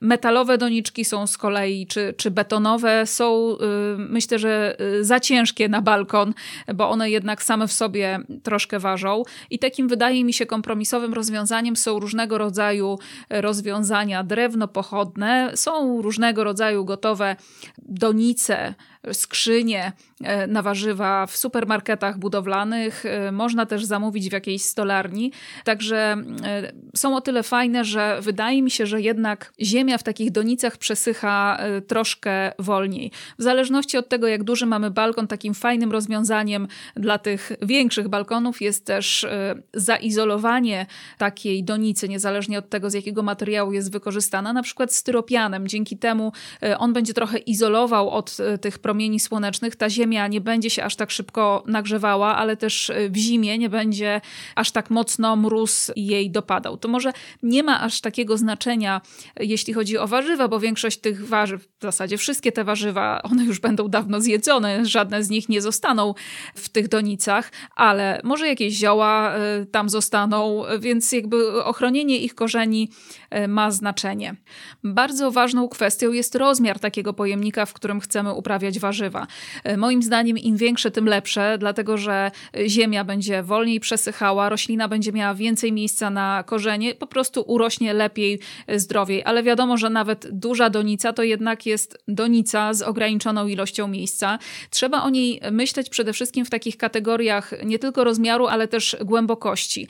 Metalowe 0.00 0.58
doniczki 0.58 1.04
są 1.04 1.26
z 1.26 1.38
kolei, 1.38 1.86
czy, 1.86 2.14
czy 2.16 2.30
betonowe, 2.30 3.06
są 3.06 3.52
y, 3.52 3.56
myślę, 3.98 4.38
że 4.38 4.76
y, 4.80 5.04
za 5.04 5.20
ciężkie 5.20 5.68
na 5.68 5.82
balkon, 5.82 6.34
bo 6.74 6.90
one 6.90 7.10
jednak 7.10 7.42
same 7.42 7.68
w 7.68 7.72
sobie 7.72 8.20
troszkę 8.42 8.78
ważą. 8.78 9.22
I 9.50 9.58
takim 9.58 9.88
wydaje 9.88 10.24
mi 10.24 10.32
się 10.32 10.46
kompromisowym 10.46 11.14
rozwiązaniem 11.14 11.76
są 11.76 12.00
różnego 12.00 12.38
rodzaju 12.38 12.98
rozwiązania 13.30 14.24
drewno-pochodne, 14.24 15.52
są 15.54 16.02
różnego 16.02 16.44
rodzaju 16.44 16.84
gotowe 16.84 17.36
donice, 17.78 18.74
skrzynie 19.12 19.92
e, 20.20 20.46
na 20.46 20.62
warzywa 20.62 21.26
w 21.26 21.36
supermarketach 21.36 22.18
budowlanych. 22.18 23.06
E, 23.06 23.32
można 23.32 23.66
też 23.66 23.84
zamówić 23.84 24.28
w 24.28 24.32
jakiejś 24.32 24.62
stolarni. 24.62 25.32
Także 25.64 26.16
e, 26.44 26.72
są 26.96 27.16
o 27.16 27.20
tyle 27.20 27.42
fajne, 27.42 27.84
że 27.84 28.18
wydaje 28.20 28.62
mi 28.62 28.70
się, 28.70 28.86
że 28.86 29.00
jednak 29.00 29.52
ziemia 29.60 29.98
w 29.98 30.02
takich 30.02 30.30
donicach 30.30 30.76
przesycha 30.76 31.58
troszkę 31.86 32.52
wolniej. 32.58 33.10
W 33.38 33.42
zależności 33.42 33.96
od 33.96 34.08
tego, 34.08 34.28
jak 34.28 34.44
duży 34.44 34.66
mamy 34.66 34.90
balkon, 34.90 35.26
takim 35.26 35.54
fajnym 35.54 35.92
rozwiązaniem 35.92 36.68
dla 36.96 37.18
tych 37.18 37.52
większych 37.62 38.08
balkonów 38.08 38.62
jest 38.62 38.86
też 38.86 39.26
zaizolowanie 39.74 40.86
takiej 41.18 41.64
donicy, 41.64 42.08
niezależnie 42.08 42.58
od 42.58 42.68
tego, 42.68 42.90
z 42.90 42.94
jakiego 42.94 43.22
materiału 43.22 43.72
jest 43.72 43.92
wykorzystana, 43.92 44.52
na 44.52 44.62
przykład 44.62 44.94
styropianem. 44.94 45.68
Dzięki 45.68 45.96
temu 45.96 46.32
on 46.78 46.92
będzie 46.92 47.14
trochę 47.14 47.38
izolował 47.38 48.10
od 48.10 48.36
tych 48.60 48.78
problemów 48.78 48.93
promieni 48.94 49.20
słonecznych 49.20 49.76
ta 49.76 49.90
Ziemia 49.90 50.28
nie 50.28 50.40
będzie 50.40 50.70
się 50.70 50.84
aż 50.84 50.96
tak 50.96 51.10
szybko 51.10 51.62
nagrzewała, 51.66 52.36
ale 52.36 52.56
też 52.56 52.90
y, 52.90 53.10
w 53.10 53.16
zimie 53.16 53.58
nie 53.58 53.68
będzie 53.68 54.20
aż 54.54 54.70
tak 54.70 54.90
mocno 54.90 55.36
mróz 55.36 55.90
jej 55.96 56.30
dopadał. 56.30 56.76
To 56.76 56.88
może 56.88 57.12
nie 57.42 57.62
ma 57.62 57.80
aż 57.80 58.00
takiego 58.00 58.38
znaczenia, 58.38 59.00
jeśli 59.40 59.72
chodzi 59.72 59.98
o 59.98 60.06
warzywa, 60.06 60.48
bo 60.48 60.60
większość 60.60 60.98
tych 60.98 61.28
warzyw, 61.28 61.68
w 61.78 61.82
zasadzie 61.82 62.18
wszystkie 62.18 62.52
te 62.52 62.64
warzywa, 62.64 63.22
one 63.22 63.44
już 63.44 63.60
będą 63.60 63.88
dawno 63.88 64.20
zjedzone, 64.20 64.86
żadne 64.86 65.24
z 65.24 65.30
nich 65.30 65.48
nie 65.48 65.62
zostaną 65.62 66.14
w 66.54 66.68
tych 66.68 66.88
donicach, 66.88 67.52
ale 67.76 68.20
może 68.24 68.48
jakieś 68.48 68.74
zioła 68.74 69.36
y, 69.36 69.66
tam 69.66 69.88
zostaną, 69.88 70.62
więc 70.80 71.12
jakby 71.12 71.64
ochronienie 71.64 72.18
ich 72.18 72.34
korzeni 72.34 72.90
ma 73.48 73.70
znaczenie. 73.70 74.36
Bardzo 74.84 75.30
ważną 75.30 75.68
kwestią 75.68 76.12
jest 76.12 76.34
rozmiar 76.34 76.78
takiego 76.78 77.12
pojemnika, 77.12 77.66
w 77.66 77.72
którym 77.72 78.00
chcemy 78.00 78.34
uprawiać 78.34 78.78
warzywa. 78.84 79.26
E, 79.64 79.76
moim 79.76 80.02
zdaniem 80.02 80.38
im 80.38 80.56
większe, 80.56 80.90
tym 80.90 81.06
lepsze, 81.08 81.56
dlatego 81.58 81.96
że 81.96 82.30
ziemia 82.66 83.04
będzie 83.04 83.42
wolniej 83.42 83.80
przesychała, 83.80 84.48
roślina 84.48 84.88
będzie 84.88 85.12
miała 85.12 85.34
więcej 85.34 85.72
miejsca 85.72 86.10
na 86.10 86.44
korzenie, 86.46 86.94
po 86.94 87.06
prostu 87.06 87.44
urośnie 87.46 87.94
lepiej, 87.94 88.40
e, 88.66 88.78
zdrowiej. 88.78 89.24
Ale 89.24 89.42
wiadomo, 89.42 89.76
że 89.76 89.90
nawet 89.90 90.28
duża 90.32 90.70
donica 90.70 91.12
to 91.12 91.22
jednak 91.22 91.66
jest 91.66 91.98
donica 92.08 92.74
z 92.74 92.82
ograniczoną 92.82 93.46
ilością 93.46 93.88
miejsca. 93.88 94.38
Trzeba 94.70 95.02
o 95.02 95.10
niej 95.10 95.40
myśleć 95.52 95.88
przede 95.88 96.12
wszystkim 96.12 96.44
w 96.44 96.50
takich 96.50 96.76
kategoriach 96.76 97.52
nie 97.64 97.78
tylko 97.78 98.04
rozmiaru, 98.04 98.46
ale 98.46 98.68
też 98.68 98.96
głębokości, 99.04 99.88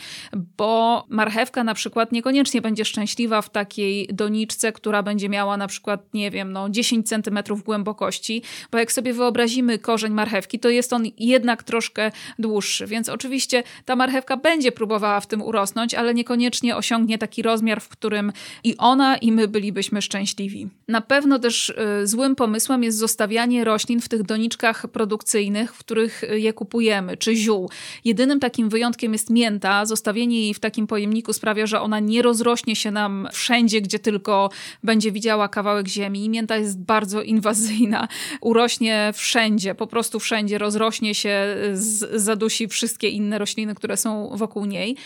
bo 0.56 1.04
marchewka 1.08 1.64
na 1.64 1.74
przykład 1.74 2.12
niekoniecznie 2.12 2.62
będzie 2.62 2.84
szczęśliwa 2.84 3.42
w 3.42 3.50
takiej 3.50 4.08
doniczce, 4.12 4.72
która 4.72 5.02
będzie 5.02 5.28
miała 5.28 5.56
na 5.56 5.66
przykład, 5.66 6.14
nie 6.14 6.30
wiem, 6.30 6.52
no 6.52 6.70
10 6.70 7.08
centymetrów 7.08 7.64
głębokości, 7.64 8.42
bo 8.70 8.78
jak 8.84 8.92
sobie 8.92 9.12
wyobrazimy 9.12 9.78
korzeń 9.78 10.12
marchewki, 10.12 10.58
to 10.58 10.68
jest 10.68 10.92
on 10.92 11.04
jednak 11.18 11.62
troszkę 11.62 12.10
dłuższy, 12.38 12.86
więc 12.86 13.08
oczywiście 13.08 13.62
ta 13.84 13.96
marchewka 13.96 14.36
będzie 14.36 14.72
próbowała 14.72 15.20
w 15.20 15.26
tym 15.26 15.42
urosnąć, 15.42 15.94
ale 15.94 16.14
niekoniecznie 16.14 16.76
osiągnie 16.76 17.18
taki 17.18 17.42
rozmiar, 17.42 17.80
w 17.80 17.88
którym 17.88 18.32
i 18.64 18.76
ona, 18.76 19.16
i 19.16 19.32
my 19.32 19.48
bylibyśmy 19.48 20.02
szczęśliwi. 20.02 20.68
Na 20.88 21.00
pewno 21.00 21.38
też 21.38 21.68
y, 21.68 22.06
złym 22.06 22.36
pomysłem 22.36 22.82
jest 22.82 22.98
zostawianie 22.98 23.64
roślin 23.64 24.00
w 24.00 24.08
tych 24.08 24.22
doniczkach 24.22 24.86
produkcyjnych, 24.88 25.74
w 25.74 25.78
których 25.78 26.22
je 26.32 26.52
kupujemy, 26.52 27.16
czy 27.16 27.36
ziół. 27.36 27.70
Jedynym 28.04 28.40
takim 28.40 28.68
wyjątkiem 28.68 29.12
jest 29.12 29.30
mięta. 29.30 29.86
Zostawienie 29.86 30.40
jej 30.40 30.54
w 30.54 30.60
takim 30.60 30.86
pojemniku 30.86 31.32
sprawia, 31.32 31.66
że 31.66 31.80
ona 31.80 32.00
nie 32.00 32.22
rozrośnie 32.22 32.76
się 32.76 32.90
nam 32.90 33.28
wszędzie, 33.32 33.80
gdzie 33.80 33.98
tylko 33.98 34.50
będzie 34.82 35.12
widziała 35.12 35.48
kawałek 35.48 35.88
ziemi. 35.88 36.28
Mięta 36.28 36.56
jest 36.56 36.80
bardzo 36.80 37.22
inwazyjna. 37.22 38.08
Urośnie 38.40 38.73
wszędzie, 39.12 39.74
po 39.74 39.86
prostu 39.86 40.20
wszędzie, 40.20 40.58
rozrośnie 40.58 41.14
się, 41.14 41.56
z, 41.72 42.22
zadusi 42.22 42.68
wszystkie 42.68 43.08
inne 43.08 43.38
rośliny, 43.38 43.74
które 43.74 43.96
są 43.96 44.36
wokół 44.36 44.64
niej. 44.64 44.96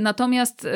Natomiast 0.00 0.64
y, 0.64 0.68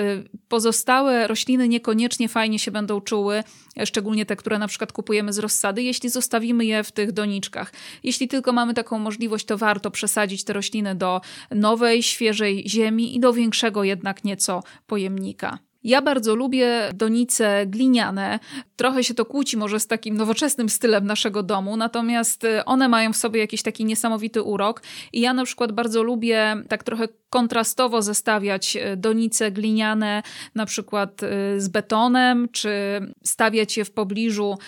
pozostałe 0.49 1.27
rośliny 1.27 1.69
niekoniecznie 1.69 2.29
fajnie 2.29 2.59
się 2.59 2.71
będą 2.71 3.01
czuły, 3.01 3.45
szczególnie 3.85 4.27
te, 4.27 4.37
które 4.37 4.59
na 4.59 4.69
przykład 4.69 4.93
kupujemy 4.93 5.33
z 5.33 5.39
rozsady, 5.39 5.83
jeśli 5.83 6.11
zostawimy 6.11 6.65
je 6.65 6.85
w 6.85 6.93
tych 6.93 7.13
doniczkach. 7.13 7.73
Jeśli 8.03 8.29
tylko 8.29 8.53
mamy 8.53 8.75
taką 8.75 8.99
możliwość, 8.99 9.47
to 9.47 9.59
warto 9.59 9.91
przesadzić 9.91 10.45
te 10.45 10.53
rośliny 10.53 10.95
do 10.95 11.21
nowej, 11.51 12.03
świeżej 12.03 12.65
ziemi 12.69 13.17
i 13.17 13.21
do 13.21 13.33
większego 13.33 13.85
jednak 13.85 14.25
nieco 14.25 14.63
pojemnika. 14.87 15.66
Ja 15.87 16.03
bardzo 16.03 16.35
lubię 16.35 16.91
donice 16.95 17.67
gliniane. 17.67 18.39
Trochę 18.77 19.05
się 19.05 19.15
to 19.15 19.25
kłóci 19.25 19.57
może 19.57 19.81
z 19.81 19.87
takim 19.87 20.17
nowoczesnym 20.17 20.69
stylem 20.69 21.07
naszego 21.07 21.43
domu, 21.43 21.77
natomiast 21.77 22.45
y, 22.45 22.65
one 22.65 22.89
mają 22.89 23.13
w 23.13 23.17
sobie 23.17 23.41
jakiś 23.41 23.63
taki 23.63 23.85
niesamowity 23.85 24.43
urok. 24.43 24.83
I 25.13 25.21
ja 25.21 25.35
na 25.35 25.45
przykład 25.45 25.73
bardzo 25.73 26.03
lubię 26.03 26.57
tak 26.69 26.85
trochę 26.85 27.09
kontrastowo 27.31 28.03
zestawiać 28.03 28.77
y, 28.77 28.97
donice 28.97 29.51
gliniane 29.51 30.23
na 30.55 30.67
przykład 30.67 31.23
y, 31.23 31.61
z 31.61 31.69
betonem, 31.69 32.49
czy 32.53 32.71
stawiać 33.25 33.77
je 33.77 33.85
w 33.85 33.91
pobliżu 33.91 34.59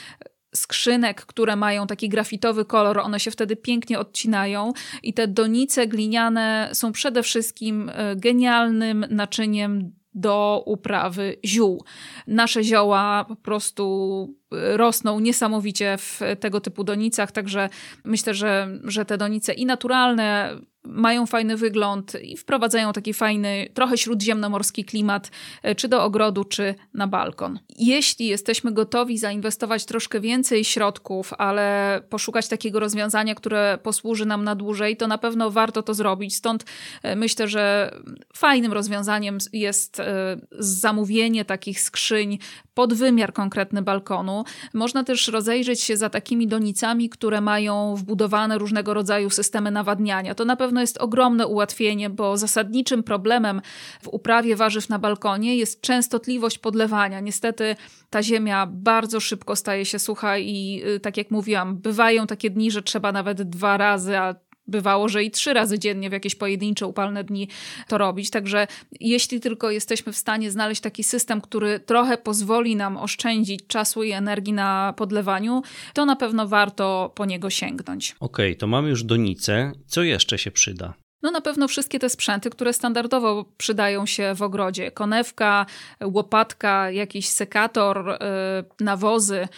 skrzynek, 0.54 1.26
które 1.26 1.56
mają 1.56 1.86
taki 1.86 2.08
grafitowy 2.08 2.64
kolor, 2.64 2.98
one 2.98 3.20
się 3.20 3.30
wtedy 3.30 3.56
pięknie 3.56 3.98
odcinają 3.98 4.72
i 5.02 5.14
te 5.14 5.28
donice 5.28 5.86
gliniane 5.86 6.70
są 6.72 6.92
przede 6.92 7.22
wszystkim 7.22 7.90
genialnym 8.16 9.06
naczyniem 9.10 9.98
do 10.20 10.62
uprawy 10.66 11.36
ziół. 11.44 11.84
Nasze 12.26 12.64
zioła 12.64 13.24
po 13.28 13.36
prostu 13.36 14.34
rosną 14.50 15.20
niesamowicie 15.20 15.96
w 15.98 16.20
tego 16.40 16.60
typu 16.60 16.84
donicach, 16.84 17.32
także 17.32 17.68
myślę, 18.04 18.34
że, 18.34 18.68
że 18.84 19.04
te 19.04 19.18
donice 19.18 19.52
i 19.52 19.66
naturalne 19.66 20.58
mają 20.88 21.26
fajny 21.26 21.56
wygląd 21.56 22.12
i 22.22 22.36
wprowadzają 22.36 22.92
taki 22.92 23.14
fajny, 23.14 23.68
trochę 23.74 23.98
śródziemnomorski 23.98 24.84
klimat, 24.84 25.30
e, 25.62 25.74
czy 25.74 25.88
do 25.88 26.04
ogrodu, 26.04 26.44
czy 26.44 26.74
na 26.94 27.06
balkon. 27.06 27.58
Jeśli 27.78 28.26
jesteśmy 28.26 28.72
gotowi 28.72 29.18
zainwestować 29.18 29.84
troszkę 29.84 30.20
więcej 30.20 30.64
środków, 30.64 31.32
ale 31.38 32.00
poszukać 32.10 32.48
takiego 32.48 32.80
rozwiązania, 32.80 33.34
które 33.34 33.78
posłuży 33.82 34.26
nam 34.26 34.44
na 34.44 34.54
dłużej, 34.54 34.96
to 34.96 35.06
na 35.06 35.18
pewno 35.18 35.50
warto 35.50 35.82
to 35.82 35.94
zrobić. 35.94 36.36
Stąd 36.36 36.64
e, 37.02 37.16
myślę, 37.16 37.48
że 37.48 37.92
fajnym 38.36 38.72
rozwiązaniem 38.72 39.38
jest 39.52 40.00
e, 40.00 40.36
zamówienie 40.58 41.44
takich 41.44 41.80
skrzyń 41.80 42.38
pod 42.74 42.94
wymiar 42.94 43.32
konkretny 43.32 43.82
balkonu. 43.82 44.37
Można 44.74 45.04
też 45.04 45.28
rozejrzeć 45.28 45.80
się 45.80 45.96
za 45.96 46.10
takimi 46.10 46.46
donicami, 46.46 47.08
które 47.08 47.40
mają 47.40 47.94
wbudowane 47.96 48.58
różnego 48.58 48.94
rodzaju 48.94 49.30
systemy 49.30 49.70
nawadniania. 49.70 50.34
To 50.34 50.44
na 50.44 50.56
pewno 50.56 50.80
jest 50.80 50.98
ogromne 50.98 51.46
ułatwienie, 51.46 52.10
bo 52.10 52.36
zasadniczym 52.36 53.02
problemem 53.02 53.62
w 54.02 54.08
uprawie 54.08 54.56
warzyw 54.56 54.88
na 54.88 54.98
balkonie 54.98 55.56
jest 55.56 55.80
częstotliwość 55.80 56.58
podlewania. 56.58 57.20
Niestety 57.20 57.76
ta 58.10 58.22
ziemia 58.22 58.66
bardzo 58.66 59.20
szybko 59.20 59.56
staje 59.56 59.84
się 59.84 59.98
sucha 59.98 60.38
i 60.38 60.82
y, 60.96 61.00
tak 61.00 61.16
jak 61.16 61.30
mówiłam, 61.30 61.76
bywają 61.76 62.26
takie 62.26 62.50
dni, 62.50 62.70
że 62.70 62.82
trzeba 62.82 63.12
nawet 63.12 63.42
dwa 63.42 63.76
razy, 63.76 64.18
a 64.18 64.34
bywało, 64.68 65.08
że 65.08 65.24
i 65.24 65.30
trzy 65.30 65.52
razy 65.52 65.78
dziennie 65.78 66.10
w 66.10 66.12
jakieś 66.12 66.34
pojedyncze 66.34 66.86
upalne 66.86 67.24
dni 67.24 67.48
to 67.88 67.98
robić. 67.98 68.30
Także 68.30 68.66
jeśli 69.00 69.40
tylko 69.40 69.70
jesteśmy 69.70 70.12
w 70.12 70.16
stanie 70.16 70.50
znaleźć 70.50 70.80
taki 70.80 71.04
system, 71.04 71.40
który 71.40 71.80
trochę 71.80 72.18
pozwoli 72.18 72.76
nam 72.76 72.96
oszczędzić 72.96 73.66
czasu 73.66 74.02
i 74.02 74.10
energii 74.10 74.52
na 74.52 74.94
podlewaniu, 74.96 75.62
to 75.94 76.06
na 76.06 76.16
pewno 76.16 76.48
warto 76.48 77.12
po 77.14 77.24
niego 77.24 77.50
sięgnąć. 77.50 78.16
Okej, 78.20 78.46
okay, 78.46 78.58
to 78.58 78.66
mamy 78.66 78.88
już 78.88 79.04
donicę. 79.04 79.72
Co 79.86 80.02
jeszcze 80.02 80.38
się 80.38 80.50
przyda? 80.50 80.94
No 81.22 81.30
na 81.30 81.40
pewno 81.40 81.68
wszystkie 81.68 81.98
te 81.98 82.08
sprzęty, 82.08 82.50
które 82.50 82.72
standardowo 82.72 83.44
przydają 83.56 84.06
się 84.06 84.34
w 84.34 84.42
ogrodzie. 84.42 84.90
Konewka, 84.90 85.66
łopatka, 86.00 86.90
jakiś 86.90 87.28
sekator, 87.28 88.08
y, 88.08 88.84
nawozy. 88.84 89.48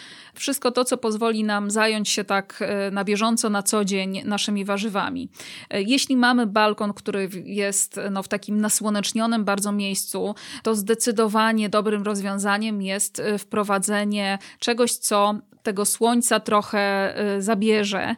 Wszystko 0.40 0.70
to, 0.70 0.84
co 0.84 0.96
pozwoli 0.96 1.44
nam 1.44 1.70
zająć 1.70 2.08
się 2.08 2.24
tak 2.24 2.62
y, 2.88 2.90
na 2.90 3.04
bieżąco, 3.04 3.50
na 3.50 3.62
co 3.62 3.84
dzień 3.84 4.22
naszymi 4.24 4.64
warzywami. 4.64 5.28
Y, 5.74 5.82
jeśli 5.82 6.16
mamy 6.16 6.46
balkon, 6.46 6.94
który 6.94 7.28
jest 7.44 8.00
no, 8.10 8.22
w 8.22 8.28
takim 8.28 8.60
nasłonecznionym 8.60 9.44
bardzo 9.44 9.72
miejscu, 9.72 10.34
to 10.62 10.74
zdecydowanie 10.74 11.68
dobrym 11.68 12.02
rozwiązaniem 12.02 12.82
jest 12.82 13.22
wprowadzenie 13.38 14.38
czegoś, 14.58 14.92
co 14.92 15.34
tego 15.62 15.84
słońca 15.84 16.40
trochę 16.40 17.14
zabierze. 17.38 18.14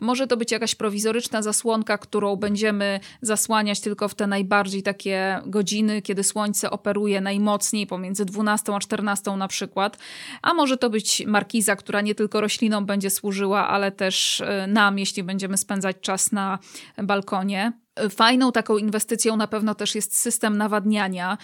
Może 0.00 0.26
to 0.26 0.36
być 0.36 0.52
jakaś 0.52 0.74
prowizoryczna 0.74 1.42
zasłonka, 1.42 1.98
którą 1.98 2.36
będziemy 2.36 3.00
zasłaniać 3.22 3.80
tylko 3.80 4.08
w 4.08 4.14
te 4.14 4.26
najbardziej 4.26 4.82
takie 4.82 5.40
godziny, 5.46 6.02
kiedy 6.02 6.24
słońce 6.24 6.70
operuje 6.70 7.20
najmocniej, 7.20 7.86
pomiędzy 7.86 8.24
12 8.24 8.74
a 8.74 8.78
14 8.78 9.36
na 9.36 9.48
przykład. 9.48 9.98
A 10.42 10.54
może 10.54 10.76
to 10.76 10.90
być 10.90 11.22
markiza, 11.26 11.65
która 11.74 12.00
nie 12.00 12.14
tylko 12.14 12.40
roślinom 12.40 12.86
będzie 12.86 13.10
służyła, 13.10 13.68
ale 13.68 13.92
też 13.92 14.40
y, 14.40 14.66
nam, 14.68 14.98
jeśli 14.98 15.22
będziemy 15.22 15.56
spędzać 15.56 15.96
czas 16.00 16.32
na 16.32 16.58
balkonie. 17.02 17.72
Fajną 18.10 18.52
taką 18.52 18.78
inwestycją 18.78 19.36
na 19.36 19.46
pewno 19.46 19.74
też 19.74 19.94
jest 19.94 20.16
system 20.16 20.58
nawadniania. 20.58 21.38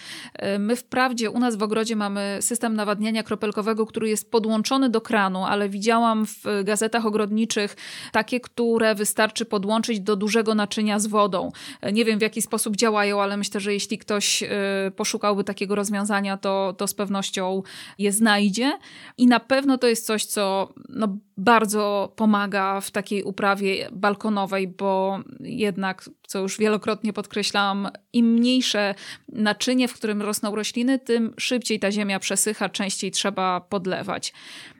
My 0.59 0.75
wprawdzie 0.75 1.31
u 1.31 1.39
nas 1.39 1.55
w 1.55 1.63
ogrodzie 1.63 1.95
mamy 1.95 2.37
system 2.41 2.75
nawadniania 2.75 3.23
kropelkowego, 3.23 3.85
który 3.85 4.09
jest 4.09 4.31
podłączony 4.31 4.89
do 4.89 5.01
kranu, 5.01 5.45
ale 5.45 5.69
widziałam 5.69 6.25
w 6.25 6.63
gazetach 6.63 7.05
ogrodniczych 7.05 7.75
takie, 8.11 8.39
które 8.39 8.95
wystarczy 8.95 9.45
podłączyć 9.45 9.99
do 9.99 10.15
dużego 10.15 10.55
naczynia 10.55 10.99
z 10.99 11.07
wodą. 11.07 11.51
Nie 11.93 12.05
wiem 12.05 12.19
w 12.19 12.21
jaki 12.21 12.41
sposób 12.41 12.75
działają, 12.75 13.21
ale 13.21 13.37
myślę, 13.37 13.59
że 13.59 13.73
jeśli 13.73 13.97
ktoś 13.97 14.43
y, 14.43 14.47
poszukałby 14.95 15.43
takiego 15.43 15.75
rozwiązania, 15.75 16.37
to, 16.37 16.73
to 16.77 16.87
z 16.87 16.93
pewnością 16.93 17.63
je 17.97 18.11
znajdzie. 18.11 18.79
I 19.17 19.27
na 19.27 19.39
pewno 19.39 19.77
to 19.77 19.87
jest 19.87 20.05
coś, 20.05 20.25
co 20.25 20.73
no, 20.89 21.17
bardzo 21.37 22.13
pomaga 22.15 22.81
w 22.81 22.91
takiej 22.91 23.23
uprawie 23.23 23.89
balkonowej, 23.91 24.67
bo 24.67 25.19
jednak, 25.39 26.09
co 26.27 26.39
już 26.39 26.57
wielokrotnie 26.57 27.13
podkreślałam, 27.13 27.89
im 28.13 28.33
mniejsze 28.33 28.95
naczynie, 29.29 29.87
w 29.87 29.93
którym 29.93 30.21
rosną 30.21 30.55
rośliny, 30.55 30.99
tym 30.99 31.33
szybciej 31.37 31.79
ta 31.79 31.91
ziemia 31.91 32.19
przesycha, 32.19 32.69
częściej 32.69 33.11
trzeba 33.11 33.61
podlewać. 33.61 34.33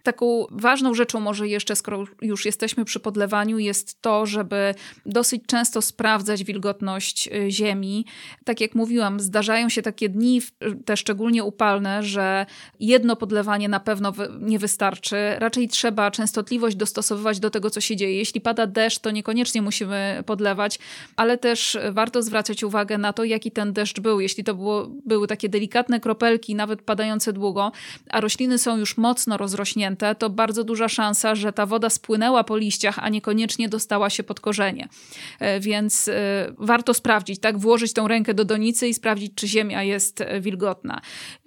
Taką 0.04 0.46
ważną 0.52 0.94
rzeczą, 0.94 1.20
może 1.20 1.48
jeszcze, 1.48 1.76
skoro 1.76 2.04
już 2.22 2.46
jesteśmy 2.46 2.86
przy 2.86 3.00
podlewaniu, 3.00 3.60
jest 3.60 4.02
to, 4.02 4.26
żeby 4.26 4.76
dosyć 5.06 5.44
często 5.48 5.82
sprawdzać 5.82 6.44
wilgotność 6.44 7.28
y, 7.28 7.52
ziemi. 7.52 8.06
Tak 8.46 8.62
jak 8.62 8.76
mówiłam, 8.76 9.20
zdarzają 9.20 9.70
się 9.70 9.82
takie 9.82 10.10
dni, 10.10 10.42
te 10.86 10.98
szczególnie 10.98 11.44
upalne, 11.44 12.04
że 12.04 12.46
jedno 12.80 13.16
podlewanie 13.16 13.70
na 13.70 13.80
pewno 13.80 14.14
nie 14.40 14.60
wystarczy. 14.60 15.16
Raczej 15.38 15.68
trzeba 15.68 16.12
częstotliwość 16.12 16.76
dostosowywać 16.76 17.40
do 17.40 17.50
tego, 17.50 17.70
co 17.70 17.82
się 17.82 17.96
dzieje. 17.96 18.18
Jeśli 18.18 18.42
pada 18.42 18.68
deszcz, 18.68 19.00
to 19.00 19.12
niekoniecznie 19.12 19.62
musimy 19.62 20.24
podlewać, 20.26 20.80
ale 21.16 21.33
też 21.38 21.78
warto 21.92 22.24
zwracać 22.24 22.64
uwagę 22.64 22.98
na 22.98 23.14
to, 23.14 23.24
jaki 23.24 23.52
ten 23.52 23.74
deszcz 23.74 24.00
był. 24.00 24.20
Jeśli 24.20 24.44
to 24.44 24.56
było, 24.56 24.90
były 25.06 25.28
takie 25.28 25.50
delikatne 25.50 26.00
kropelki, 26.00 26.56
nawet 26.56 26.82
padające 26.82 27.34
długo, 27.34 27.72
a 28.10 28.22
rośliny 28.22 28.58
są 28.58 28.78
już 28.78 28.98
mocno 28.98 29.38
rozrośnięte, 29.38 30.16
to 30.16 30.30
bardzo 30.30 30.64
duża 30.64 30.90
szansa, 30.90 31.36
że 31.36 31.54
ta 31.54 31.66
woda 31.66 31.90
spłynęła 31.90 32.44
po 32.44 32.58
liściach, 32.58 33.00
a 33.00 33.10
niekoniecznie 33.10 33.70
dostała 33.70 34.10
się 34.10 34.24
pod 34.24 34.40
korzenie. 34.40 34.88
E, 35.40 35.60
więc 35.60 36.08
e, 36.08 36.14
warto 36.58 36.94
sprawdzić, 36.94 37.40
tak? 37.40 37.58
Włożyć 37.58 37.94
tą 37.94 38.08
rękę 38.08 38.34
do 38.34 38.46
donicy 38.46 38.88
i 38.88 38.94
sprawdzić, 38.94 39.32
czy 39.36 39.48
ziemia 39.48 39.84
jest 39.84 40.22
e, 40.22 40.42
wilgotna. 40.42 41.02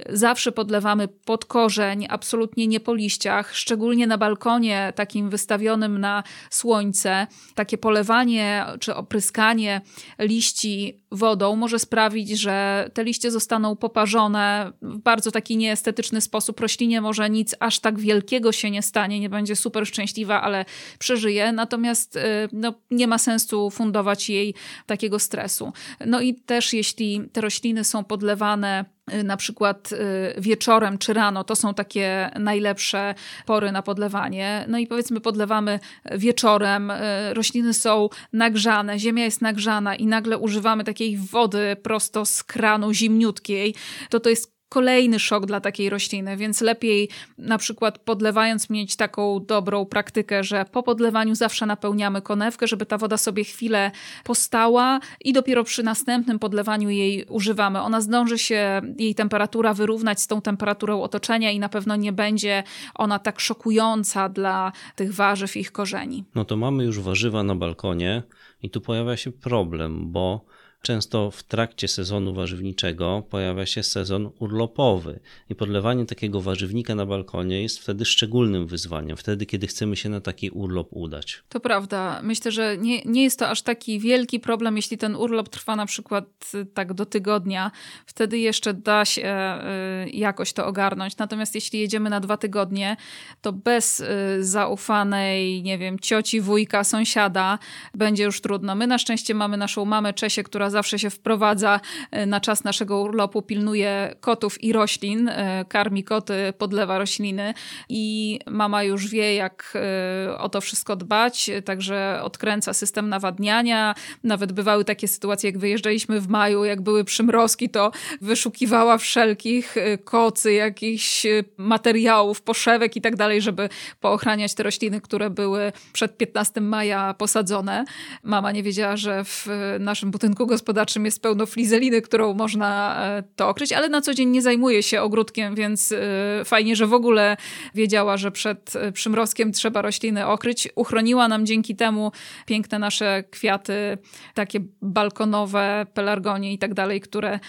Zawsze 0.09 0.53
podlewamy 0.53 1.09
pod 1.09 1.45
korzeń, 1.45 2.07
absolutnie 2.11 2.67
nie 2.67 2.81
po 2.81 2.95
liściach, 2.95 3.55
szczególnie 3.55 4.07
na 4.07 4.19
balkonie 4.19 4.93
takim 4.97 5.31
wystawionym 5.31 5.99
na 5.99 6.23
słońce. 6.51 7.27
Takie 7.55 7.79
polewanie 7.79 8.67
czy 8.81 8.95
opryskanie 8.95 9.76
liści 10.19 11.05
wodą 11.11 11.57
może 11.57 11.79
sprawić, 11.79 12.31
że 12.31 12.91
te 12.95 13.05
liście 13.05 13.31
zostaną 13.31 13.77
poparzone 13.77 14.73
w 14.83 14.99
bardzo 14.99 15.31
taki 15.31 15.57
nieestetyczny 15.57 16.21
sposób. 16.21 16.61
Roślinie 16.61 17.01
może 17.01 17.31
nic 17.31 17.55
aż 17.61 17.81
tak 17.81 17.99
wielkiego 17.99 18.53
się 18.53 18.71
nie 18.71 18.83
stanie, 18.83 19.21
nie 19.21 19.29
będzie 19.29 19.57
super 19.57 19.87
szczęśliwa, 19.87 20.43
ale 20.43 20.65
przeżyje. 20.99 21.53
Natomiast 21.53 22.17
y, 22.17 22.21
no, 22.53 22.75
nie 22.91 23.07
ma 23.07 23.19
sensu 23.19 23.71
fundować 23.71 24.31
jej 24.31 24.55
takiego 24.87 25.19
stresu. 25.19 25.73
No 26.07 26.21
i 26.21 26.35
też 26.35 26.73
jeśli 26.73 27.29
te 27.33 27.41
rośliny 27.41 27.85
są 27.85 28.05
podlewane 28.05 28.96
na 29.25 29.37
przykład 29.37 29.93
y, 29.93 30.41
wieczorem 30.41 30.99
czy 30.99 31.13
rano, 31.13 31.45
to 31.45 31.57
są 31.57 31.75
takie 31.75 32.31
najlepsze 32.39 33.15
pory 33.47 33.73
na 33.73 33.83
podlewanie. 33.83 34.65
No 34.69 34.79
i 34.79 34.87
powiedzmy, 34.87 35.21
podlewamy 35.21 35.81
wieczorem, 36.05 36.93
rośliny 37.33 37.75
są 37.75 38.09
nagrzane, 38.33 38.99
ziemia 38.99 39.25
jest 39.25 39.43
nagrzana 39.43 39.97
i 39.97 40.07
nagle 40.07 40.39
używamy 40.39 40.85
takiej 40.85 41.17
wody 41.17 41.77
prosto 41.83 42.27
z 42.27 42.45
kranu 42.45 42.93
zimniutkiej, 42.93 43.75
to 44.11 44.21
to 44.21 44.31
jest 44.31 44.56
kolejny 44.69 45.19
szok 45.19 45.47
dla 45.47 45.61
takiej 45.61 45.91
rośliny, 45.91 46.37
więc 46.37 46.61
lepiej 46.61 47.09
na 47.39 47.59
przykład 47.59 47.99
podlewając 47.99 48.71
mieć 48.71 48.97
taką 48.97 49.45
dobrą 49.47 49.87
praktykę, 49.87 50.45
że 50.45 50.65
po 50.73 50.83
podlewaniu 50.83 51.35
zawsze 51.35 51.67
napełniamy 51.67 52.23
konewkę, 52.23 52.67
żeby 52.67 52.87
ta 52.87 52.99
woda 52.99 53.17
sobie 53.17 53.45
chwilę 53.45 53.91
postała 54.25 55.01
i 55.25 55.33
dopiero 55.33 55.65
przy 55.65 55.83
następnym 55.83 56.39
podlewaniu 56.39 56.91
jej 56.91 57.25
używamy. 57.25 57.81
Ona 57.81 58.01
zdąży 58.01 58.39
się, 58.39 58.81
jej 58.99 59.15
temperatura 59.15 59.75
wyrównać 59.75 60.21
z 60.21 60.27
tą 60.27 60.41
temperaturą 60.41 61.03
otoczenia 61.03 61.51
i 61.51 61.59
na 61.59 61.69
pewno 61.69 61.97
nie 61.97 62.13
będzie 62.13 62.63
ona 62.95 63.19
tak 63.19 63.41
szokująca 63.41 64.29
dla 64.29 64.73
tych 64.97 65.15
warzyw 65.15 65.57
i 65.57 65.61
ich 65.61 65.73
korzeni. 65.73 66.25
No 66.35 66.45
to 66.45 66.57
mamy 66.57 66.85
już 66.85 67.01
warzywa 67.01 67.43
na 67.43 67.55
balkonie 67.55 68.23
i 68.63 68.71
tu 68.71 68.81
pojawia 68.81 69.17
się 69.17 69.33
problem, 69.33 70.13
bo 70.13 70.45
Często 70.83 71.31
w 71.31 71.43
trakcie 71.43 71.89
sezonu 71.89 72.35
warzywniczego 72.35 73.23
pojawia 73.31 73.67
się 73.67 73.83
sezon 73.83 74.31
urlopowy 74.39 75.21
i 75.51 75.55
podlewanie 75.55 76.07
takiego 76.07 76.41
warzywnika 76.41 76.95
na 76.95 77.07
balkonie 77.07 77.63
jest 77.63 77.79
wtedy 77.79 78.05
szczególnym 78.05 78.67
wyzwaniem, 78.67 79.17
wtedy 79.17 79.47
kiedy 79.47 79.67
chcemy 79.67 79.97
się 79.97 80.09
na 80.09 80.21
taki 80.21 80.51
urlop 80.51 80.89
udać. 80.91 81.43
To 81.49 81.61
prawda. 81.61 82.21
Myślę, 82.23 82.53
że 82.53 82.79
nie, 82.79 83.03
nie 83.05 83.23
jest 83.23 83.39
to 83.39 83.49
aż 83.49 83.63
taki 83.63 84.01
wielki 84.01 84.41
problem, 84.41 84.77
jeśli 84.77 84.99
ten 84.99 85.17
urlop 85.17 85.49
trwa 85.49 85.77
na 85.77 85.87
przykład 85.87 86.25
y, 86.55 86.67
tak 86.67 86.95
do 86.95 87.07
tygodnia. 87.07 87.71
Wtedy 88.07 88.39
jeszcze 88.39 88.75
da 88.75 89.05
się 89.05 89.59
y, 90.07 90.11
jakoś 90.11 90.53
to 90.53 90.67
ogarnąć. 90.67 91.17
Natomiast 91.17 91.55
jeśli 91.55 91.81
jedziemy 91.81 92.11
na 92.11 92.21
dwa 92.21 92.37
tygodnie, 92.37 92.97
to 93.41 93.53
bez 93.53 94.01
y, 94.01 94.05
zaufanej, 94.41 95.63
nie 95.63 95.79
wiem, 95.79 95.99
cioci, 95.99 96.41
wujka, 96.41 96.85
sąsiada 96.85 97.59
będzie 97.95 98.25
już 98.25 98.41
trudno. 98.41 98.75
My 98.75 98.87
na 98.87 98.99
szczęście 98.99 99.35
mamy 99.35 99.57
naszą 99.57 99.85
mamę 99.85 100.15
Czesię, 100.15 100.43
która 100.43 100.66
zawsze 100.71 100.99
się 100.99 101.11
wprowadza 101.11 101.81
e, 102.11 102.27
na 102.27 102.41
czas 102.41 102.65
naszego 102.65 103.01
urlopu, 103.01 103.43
pilnuje 103.43 104.15
kotów 104.21 104.65
i 104.65 104.73
roślin, 104.73 105.29
e, 105.29 105.65
karmi 105.69 106.05
koty, 106.05 106.53
podlewa 106.59 106.99
rośliny 106.99 107.55
i 107.89 108.39
mama 108.47 108.83
już 108.83 109.09
wie, 109.09 109.35
jak 109.35 109.73
e, 109.75 110.39
o 110.39 110.49
to 110.49 110.61
wszystko 110.61 110.97
dbać, 110.97 111.51
także 111.65 112.21
odkręca 112.23 112.75
system 112.75 113.09
nawadniania. 113.09 113.95
Nawet 114.25 114.53
bywały 114.53 114.85
takie 114.85 115.09
sytuacje, 115.09 115.51
jak 115.51 115.59
wyjeżdżaliśmy 115.59 116.21
w 116.21 116.29
maju, 116.29 116.65
jak 116.65 116.81
były 116.81 117.05
przymrozki, 117.05 117.69
to 117.69 117.91
wyszukiwała 118.21 118.99
wszelkich 118.99 119.77
kocy, 120.05 120.53
jakichś 120.53 121.27
materiałów, 121.57 122.43
poszewek 122.43 122.97
i 122.97 123.01
tak 123.01 123.17
dalej, 123.17 123.43
żeby 123.43 123.69
poochraniać 124.01 124.55
te 124.55 124.63
rośliny, 124.63 125.01
które 125.01 125.31
były 125.31 125.73
przed 125.93 126.17
15 126.17 126.61
maja 126.61 127.15
posadzone. 127.15 127.85
Mama 128.23 128.53
nie 128.53 128.63
wiedziała, 128.63 128.97
że 128.97 129.25
w 129.25 129.49
naszym 129.81 130.11
budynku 130.11 130.47
gospodarczym 130.57 131.05
jest 131.05 131.23
pełno 131.23 131.47
flizeliny, 131.47 132.03
którą 132.03 132.35
można 132.35 132.97
e, 133.05 133.23
to 133.37 133.49
okryć, 133.49 133.73
ale 133.73 133.89
na 133.89 134.01
co 134.01 134.15
dzień 134.15 134.29
nie 134.29 134.43
zajmuje 134.43 134.83
się 134.83 135.03
ogródkiem, 135.03 135.55
więc 135.55 135.93
e, 135.93 136.45
fajnie, 136.45 136.77
że 136.77 136.87
w 136.87 136.93
ogóle 136.93 137.37
wiedziała, 137.75 138.17
że 138.17 138.31
przed 138.31 138.77
e, 138.77 138.93
przymrozkiem 138.93 139.53
trzeba 139.53 139.83
rośliny 139.83 140.27
okryć. 140.27 140.69
Uchroniła 140.75 141.29
nam 141.29 141.47
dzięki 141.47 141.77
temu 141.77 142.13
piękne 142.47 142.79
nasze 142.79 143.25
kwiaty, 143.31 143.99
takie 144.35 144.61
balkonowe, 144.83 145.87
pelargonie 145.95 146.53
i 146.53 146.59
tak 146.59 146.75
dalej, 146.75 147.01
które 147.01 147.41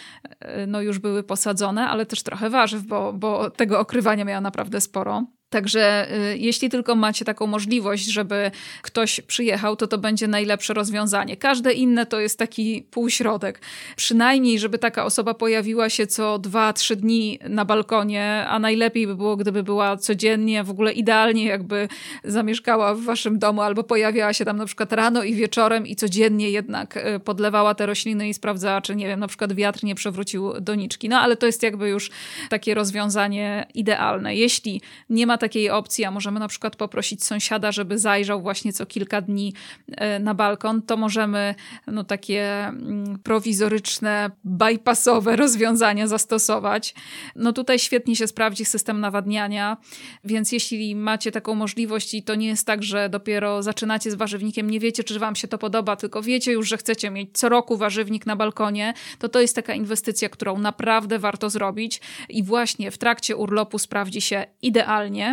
no 0.67 0.81
już 0.81 0.99
były 0.99 1.23
posadzone, 1.23 1.87
ale 1.89 2.05
też 2.05 2.23
trochę 2.23 2.49
warzyw, 2.49 2.83
bo, 2.83 3.13
bo 3.13 3.49
tego 3.49 3.79
okrywania 3.79 4.25
miała 4.25 4.41
naprawdę 4.41 4.81
sporo. 4.81 5.36
Także 5.49 6.07
y, 6.31 6.37
jeśli 6.37 6.69
tylko 6.69 6.95
macie 6.95 7.25
taką 7.25 7.47
możliwość, 7.47 8.05
żeby 8.05 8.51
ktoś 8.81 9.21
przyjechał, 9.21 9.75
to 9.75 9.87
to 9.87 9.97
będzie 9.97 10.27
najlepsze 10.27 10.73
rozwiązanie. 10.73 11.37
Każde 11.37 11.73
inne 11.73 12.05
to 12.05 12.19
jest 12.19 12.39
taki 12.39 12.83
półśrodek. 12.91 13.61
Przynajmniej, 13.95 14.59
żeby 14.59 14.77
taka 14.77 15.05
osoba 15.05 15.33
pojawiła 15.33 15.89
się 15.89 16.07
co 16.07 16.39
dwa, 16.39 16.73
trzy 16.73 16.95
dni 16.95 17.39
na 17.49 17.65
balkonie, 17.65 18.45
a 18.47 18.59
najlepiej 18.59 19.07
by 19.07 19.15
było, 19.15 19.37
gdyby 19.37 19.63
była 19.63 19.97
codziennie, 19.97 20.63
w 20.63 20.69
ogóle 20.69 20.91
idealnie, 20.91 21.45
jakby 21.45 21.87
zamieszkała 22.23 22.95
w 22.95 23.01
waszym 23.01 23.39
domu 23.39 23.61
albo 23.61 23.83
pojawiała 23.83 24.33
się 24.33 24.45
tam 24.45 24.57
na 24.57 24.65
przykład 24.65 24.93
rano 24.93 25.23
i 25.23 25.35
wieczorem 25.35 25.87
i 25.87 25.95
codziennie 25.95 26.49
jednak 26.49 26.97
y, 26.97 27.19
podlewała 27.19 27.75
te 27.75 27.85
rośliny 27.85 28.29
i 28.29 28.33
sprawdzała, 28.33 28.81
czy 28.81 28.95
nie 28.95 29.07
wiem, 29.07 29.19
na 29.19 29.27
przykład 29.27 29.53
wiatr 29.53 29.83
nie 29.83 29.95
przewrócił 29.95 30.53
doniczki. 30.61 31.09
No 31.09 31.19
ale 31.19 31.37
to 31.37 31.45
jest 31.45 31.63
jakby 31.63 31.89
już 31.89 32.11
takie 32.49 32.73
rozwiązanie 32.73 33.67
idealne. 33.73 34.35
Jeśli 34.35 34.81
nie 35.09 35.27
ma 35.27 35.36
takiej 35.37 35.69
opcji, 35.69 36.05
a 36.05 36.11
możemy 36.11 36.39
na 36.39 36.47
przykład 36.47 36.75
poprosić 36.75 37.23
sąsiada, 37.23 37.71
żeby 37.71 37.97
zajrzał 37.97 38.41
właśnie 38.41 38.73
co 38.73 38.85
kilka 38.85 39.21
dni 39.21 39.53
e, 39.87 40.19
na 40.19 40.33
balkon, 40.33 40.81
to 40.81 40.97
możemy 40.97 41.55
no, 41.87 42.03
takie 42.03 42.67
mm, 42.67 43.19
prowizoryczne, 43.19 44.31
bypassowe 44.43 45.35
rozwiązania 45.35 46.07
zastosować. 46.07 46.95
No 47.35 47.53
tutaj 47.53 47.79
świetnie 47.79 48.15
się 48.15 48.27
sprawdzi 48.27 48.65
system 48.65 48.99
nawadniania, 48.99 49.77
więc 50.23 50.51
jeśli 50.51 50.95
macie 50.95 51.31
taką 51.31 51.55
możliwość 51.55 52.13
i 52.13 52.23
to 52.23 52.35
nie 52.35 52.47
jest 52.47 52.67
tak, 52.67 52.83
że 52.83 53.09
dopiero 53.09 53.63
zaczynacie 53.63 54.11
z 54.11 54.15
warzywnikiem, 54.15 54.69
nie 54.69 54.79
wiecie, 54.79 55.03
czy 55.03 55.19
wam 55.19 55.35
się 55.35 55.47
to 55.47 55.57
podoba, 55.57 55.95
tylko 55.95 56.21
wiecie 56.21 56.51
już, 56.51 56.67
że 56.67 56.77
chcecie 56.77 57.09
mieć 57.09 57.29
co 57.33 57.49
roku 57.49 57.77
warzywnik 57.77 58.25
na 58.25 58.35
balkonie, 58.35 58.93
to 59.19 59.29
to 59.29 59.41
jest 59.41 59.55
taka 59.55 59.73
inwestycja, 59.73 60.29
którą 60.29 60.57
naprawdę 60.57 61.19
warto 61.19 61.49
zrobić 61.49 62.01
i 62.29 62.43
właśnie 62.43 62.91
w 62.91 62.97
trakcie 62.97 63.35
urlopu 63.35 63.79
sprawdzi 63.79 64.21
się 64.21 64.45
idealnie. 64.61 65.26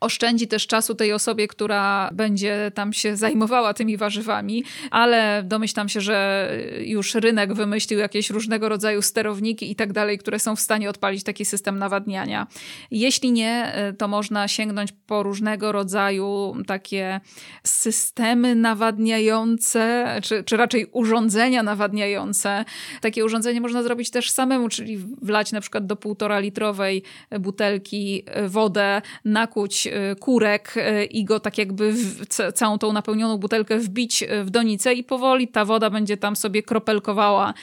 Oszczędzi 0.00 0.48
też 0.48 0.66
czasu 0.66 0.94
tej 0.94 1.12
osobie, 1.12 1.48
która 1.48 2.10
będzie 2.12 2.70
tam 2.74 2.92
się 2.92 3.16
zajmowała 3.16 3.74
tymi 3.74 3.96
warzywami, 3.96 4.64
ale 4.90 5.42
domyślam 5.46 5.88
się, 5.88 6.00
że 6.00 6.50
już 6.80 7.14
rynek 7.14 7.54
wymyślił 7.54 7.98
jakieś 7.98 8.30
różnego 8.30 8.68
rodzaju 8.68 9.02
sterowniki 9.02 9.70
i 9.70 9.76
tak 9.76 9.92
dalej, 9.92 10.18
które 10.18 10.38
są 10.38 10.56
w 10.56 10.60
stanie 10.60 10.90
odpalić 10.90 11.24
taki 11.24 11.44
system 11.44 11.78
nawadniania. 11.78 12.46
Jeśli 12.90 13.32
nie, 13.32 13.72
to 13.98 14.08
można 14.08 14.48
sięgnąć 14.48 14.92
po 15.06 15.22
różnego 15.22 15.72
rodzaju 15.72 16.56
takie 16.66 17.20
systemy 17.64 18.54
nawadniające, 18.54 20.06
czy, 20.22 20.44
czy 20.44 20.56
raczej 20.56 20.86
urządzenia 20.92 21.62
nawadniające. 21.62 22.64
Takie 23.00 23.24
urządzenie 23.24 23.60
można 23.60 23.82
zrobić 23.82 24.10
też 24.10 24.30
samemu, 24.30 24.68
czyli 24.68 24.98
wlać 25.22 25.52
na 25.52 25.60
przykład 25.60 25.86
do 25.86 25.96
półtora 25.96 26.38
litrowej 26.38 27.02
butelki 27.40 28.24
wodę, 28.48 29.02
nakuć 29.24 29.86
y, 29.86 30.16
kurek 30.16 30.76
y, 30.76 31.04
i 31.04 31.24
go 31.24 31.40
tak 31.40 31.58
jakby 31.58 31.92
w, 31.92 32.26
całą 32.54 32.78
tą 32.78 32.92
napełnioną 32.92 33.38
butelkę 33.38 33.78
wbić 33.78 34.22
y, 34.22 34.44
w 34.44 34.50
donicę 34.50 34.94
i 34.94 35.04
powoli 35.04 35.48
ta 35.48 35.64
woda 35.64 35.90
będzie 35.90 36.16
tam 36.16 36.36
sobie 36.36 36.62
kropelkowała 36.62 37.54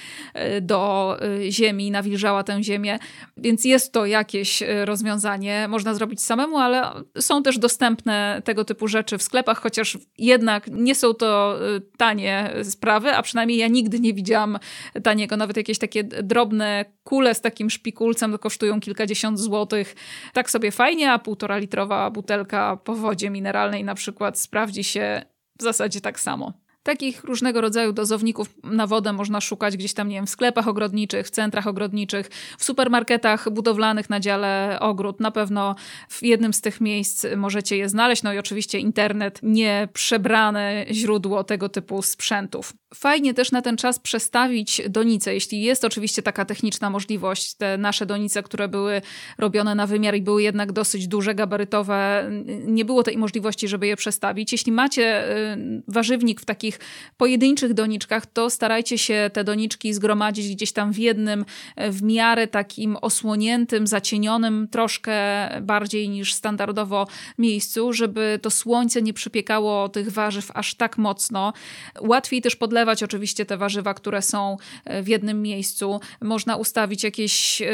do 0.62 1.18
ziemi, 1.50 1.92
nawilżała 1.92 2.44
tę 2.44 2.64
ziemię. 2.64 3.00
Więc 3.38 3.66
jest 3.66 3.94
to 3.94 4.06
jakieś 4.06 4.64
rozwiązanie. 4.86 5.68
Można 5.70 5.94
zrobić 5.94 6.22
samemu, 6.22 6.58
ale 6.58 6.92
są 7.20 7.44
też 7.44 7.58
dostępne 7.58 8.42
tego 8.46 8.66
typu 8.66 8.88
rzeczy 8.88 9.18
w 9.18 9.24
sklepach, 9.24 9.62
chociaż 9.62 9.98
jednak 10.18 10.68
nie 10.68 10.96
są 10.96 11.14
to 11.14 11.60
tanie 11.98 12.54
sprawy, 12.64 13.12
a 13.16 13.22
przynajmniej 13.22 13.58
ja 13.58 13.68
nigdy 13.68 14.00
nie 14.00 14.14
widziałam 14.14 14.60
taniego. 15.04 15.38
Nawet 15.38 15.58
jakieś 15.58 15.78
takie 15.78 16.04
drobne 16.04 16.86
kule 17.04 17.36
z 17.36 17.42
takim 17.42 17.70
szpikulcem 17.70 18.38
kosztują 18.38 18.80
kilkadziesiąt 18.80 19.40
złotych. 19.40 19.96
Tak 20.34 20.52
sobie 20.52 20.72
fajnie, 20.72 21.12
a 21.12 21.20
półtora 21.20 21.51
półtora 21.52 21.58
litrowa 21.58 22.12
butelka 22.12 22.78
po 22.78 22.96
wodzie 22.96 23.30
mineralnej 23.30 23.84
na 23.84 23.96
przykład 23.96 24.40
sprawdzi 24.40 24.84
się 24.84 25.26
w 25.60 25.64
zasadzie 25.64 26.02
tak 26.02 26.20
samo. 26.20 26.54
Takich 26.84 27.24
różnego 27.24 27.62
rodzaju 27.62 27.94
dozowników 27.94 28.48
na 28.64 28.88
wodę 28.88 29.14
można 29.14 29.42
szukać 29.42 29.78
gdzieś 29.78 29.94
tam, 29.94 30.10
nie 30.10 30.16
wiem, 30.16 30.26
w 30.26 30.30
sklepach 30.30 30.68
ogrodniczych, 30.68 31.28
w 31.28 31.30
centrach 31.30 31.68
ogrodniczych, 31.68 32.28
w 32.58 32.64
supermarketach 32.64 33.50
budowlanych 33.50 34.10
na 34.10 34.20
dziale 34.20 34.78
ogród. 34.80 35.20
Na 35.20 35.32
pewno 35.32 35.76
w 36.10 36.24
jednym 36.24 36.54
z 36.54 36.62
tych 36.62 36.82
miejsc 36.82 37.26
możecie 37.38 37.78
je 37.78 37.90
znaleźć. 37.90 38.24
No 38.24 38.34
i 38.34 38.38
oczywiście 38.38 38.80
internet, 38.80 39.40
nie 39.44 39.88
przebrane 39.94 40.86
źródło 40.92 41.44
tego 41.44 41.70
typu 41.70 42.02
sprzętów. 42.02 42.74
Fajnie 42.94 43.34
też 43.34 43.52
na 43.52 43.62
ten 43.62 43.78
czas 43.78 44.00
przestawić 44.00 44.82
donice, 44.90 45.34
jeśli 45.34 45.62
jest 45.62 45.86
oczywiście 45.86 46.22
taka 46.22 46.46
techniczna 46.46 46.90
możliwość. 46.90 47.54
Te 47.54 47.78
nasze 47.78 48.06
donice, 48.06 48.44
które 48.44 48.68
były 48.68 49.02
robione 49.38 49.76
na 49.76 49.88
wymiar 49.88 50.16
i 50.16 50.22
były 50.22 50.44
jednak 50.44 50.72
dosyć 50.72 51.08
duże, 51.08 51.36
gabarytowe, 51.36 52.30
nie 52.66 52.86
było 52.86 53.04
tej 53.04 53.18
możliwości, 53.18 53.68
żeby 53.68 53.88
je 53.88 53.96
przestawić. 53.96 54.52
Jeśli 54.52 54.72
macie 54.72 55.38
y, 55.54 55.84
warzywnik 55.88 56.42
w 56.42 56.46
takich 56.72 57.12
pojedynczych 57.18 57.74
doniczkach, 57.74 58.26
to 58.26 58.50
starajcie 58.50 58.98
się 58.98 59.30
te 59.34 59.44
doniczki 59.44 59.94
zgromadzić 59.94 60.56
gdzieś 60.56 60.72
tam 60.72 60.94
w 60.94 60.98
jednym, 60.98 61.46
w 61.78 62.04
miarę 62.04 62.48
takim 62.48 62.98
osłoniętym, 63.02 63.88
zacienionym 63.88 64.68
troszkę 64.72 65.14
bardziej 65.62 66.10
niż 66.10 66.34
standardowo 66.34 67.08
miejscu, 67.38 67.94
żeby 67.94 68.40
to 68.42 68.50
słońce 68.52 69.02
nie 69.02 69.14
przypiekało 69.14 69.90
tych 69.90 70.12
warzyw 70.12 70.52
aż 70.54 70.76
tak 70.76 70.98
mocno. 70.98 71.54
Łatwiej 72.02 72.42
też 72.42 72.56
podlewać 72.56 73.04
oczywiście 73.04 73.46
te 73.46 73.58
warzywa, 73.58 73.94
które 73.94 74.22
są 74.22 74.58
e, 74.86 75.04
w 75.04 75.08
jednym 75.08 75.42
miejscu. 75.42 76.00
Można 76.22 76.56
ustawić 76.56 77.04
jakieś 77.04 77.62
e, 77.62 77.66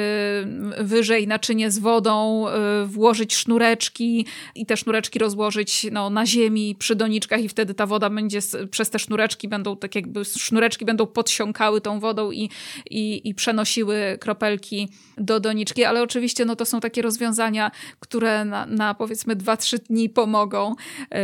wyżej 0.79 1.27
naczynie 1.27 1.71
z 1.71 1.79
wodą, 1.79 2.47
e, 2.47 2.85
włożyć 2.85 3.35
sznureczki 3.35 4.25
i 4.55 4.65
te 4.65 4.77
sznureczki 4.77 5.19
rozłożyć 5.19 5.87
no, 5.91 6.09
na 6.09 6.25
ziemi 6.25 6.75
przy 6.79 6.95
doniczkach 6.95 7.41
i 7.41 7.49
wtedy 7.49 7.73
ta 7.73 7.85
woda 7.85 8.09
będzie 8.09 8.39
przez 8.71 8.86
te 8.89 8.99
sznureczki 8.99 9.47
będą 9.47 9.77
tak 9.77 9.95
jakby 9.95 10.25
sznureczki 10.25 10.85
będą 10.85 11.07
podsiąkały 11.07 11.81
tą 11.81 11.99
wodą 11.99 12.31
i, 12.31 12.49
i, 12.89 13.29
i 13.29 13.35
przenosiły 13.35 14.17
kropelki 14.19 14.89
do 15.17 15.39
doniczki, 15.39 15.83
ale 15.83 16.01
oczywiście 16.01 16.45
no, 16.45 16.55
to 16.55 16.65
są 16.65 16.79
takie 16.79 17.01
rozwiązania, 17.01 17.71
które 17.99 18.45
na, 18.45 18.65
na 18.65 18.93
powiedzmy 18.93 19.35
2-3 19.35 19.79
dni 19.79 20.09
pomogą, 20.09 20.75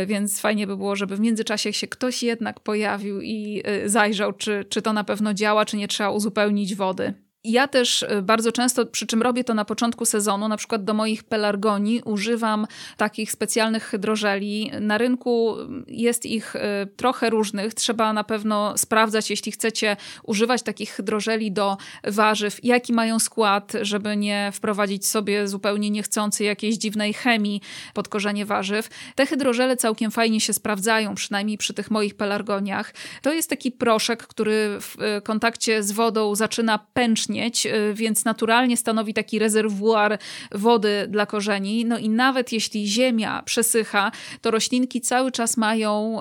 więc 0.06 0.40
fajnie 0.40 0.66
by 0.66 0.76
było, 0.76 0.96
żeby 0.96 1.16
w 1.16 1.20
międzyczasie 1.20 1.72
się 1.72 1.86
ktoś 1.86 2.22
jednak 2.22 2.60
pojawił 2.60 3.20
i 3.20 3.62
zajrzał, 3.86 4.32
czy, 4.32 4.64
czy 4.68 4.82
to 4.82 4.92
na 4.92 5.04
pewno 5.04 5.34
działa, 5.34 5.64
czy 5.64 5.76
nie 5.76 5.88
trzeba 5.88 6.10
uzupełnić 6.10 6.74
wody. 6.74 7.23
Ja 7.44 7.68
też 7.68 8.02
y, 8.02 8.22
bardzo 8.22 8.52
często, 8.52 8.86
przy 8.86 9.06
czym 9.06 9.22
robię 9.22 9.44
to 9.44 9.54
na 9.54 9.64
początku 9.64 10.04
sezonu, 10.04 10.48
na 10.48 10.56
przykład 10.56 10.84
do 10.84 10.94
moich 10.94 11.24
pelargonii 11.24 12.02
używam 12.04 12.66
takich 12.96 13.32
specjalnych 13.32 13.84
hydrożeli. 13.84 14.70
Na 14.80 14.98
rynku 14.98 15.56
jest 15.86 16.26
ich 16.26 16.56
y, 16.56 16.60
trochę 16.96 17.30
różnych. 17.30 17.74
Trzeba 17.74 18.12
na 18.12 18.24
pewno 18.24 18.78
sprawdzać, 18.78 19.30
jeśli 19.30 19.52
chcecie 19.52 19.96
używać 20.22 20.62
takich 20.62 20.90
hydrożeli 20.90 21.52
do 21.52 21.76
warzyw, 22.04 22.64
jaki 22.64 22.92
mają 22.92 23.18
skład, 23.18 23.72
żeby 23.82 24.16
nie 24.16 24.50
wprowadzić 24.54 25.06
sobie 25.06 25.48
zupełnie 25.48 25.90
niechcący 25.90 26.44
jakiejś 26.44 26.76
dziwnej 26.76 27.14
chemii 27.14 27.60
pod 27.94 28.08
korzenie 28.08 28.46
warzyw. 28.46 28.88
Te 29.14 29.26
hydrożele 29.26 29.76
całkiem 29.76 30.10
fajnie 30.10 30.40
się 30.40 30.52
sprawdzają, 30.52 31.14
przynajmniej 31.14 31.58
przy 31.58 31.74
tych 31.74 31.90
moich 31.90 32.14
pelargoniach. 32.14 32.94
To 33.22 33.32
jest 33.32 33.50
taki 33.50 33.72
proszek, 33.72 34.26
który 34.26 34.78
w 34.80 34.96
y, 35.18 35.22
kontakcie 35.22 35.82
z 35.82 35.92
wodą 35.92 36.34
zaczyna 36.34 36.78
pęcznieć 36.78 37.33
Y, 37.66 37.94
więc 37.94 38.24
naturalnie 38.24 38.76
stanowi 38.76 39.14
taki 39.14 39.38
rezerwuar 39.38 40.18
wody 40.52 41.06
dla 41.08 41.26
korzeni. 41.26 41.84
No 41.84 41.98
i 41.98 42.08
nawet 42.08 42.52
jeśli 42.52 42.88
ziemia 42.88 43.42
przesycha, 43.42 44.12
to 44.40 44.50
roślinki 44.50 45.00
cały 45.00 45.32
czas 45.32 45.56
mają 45.56 46.20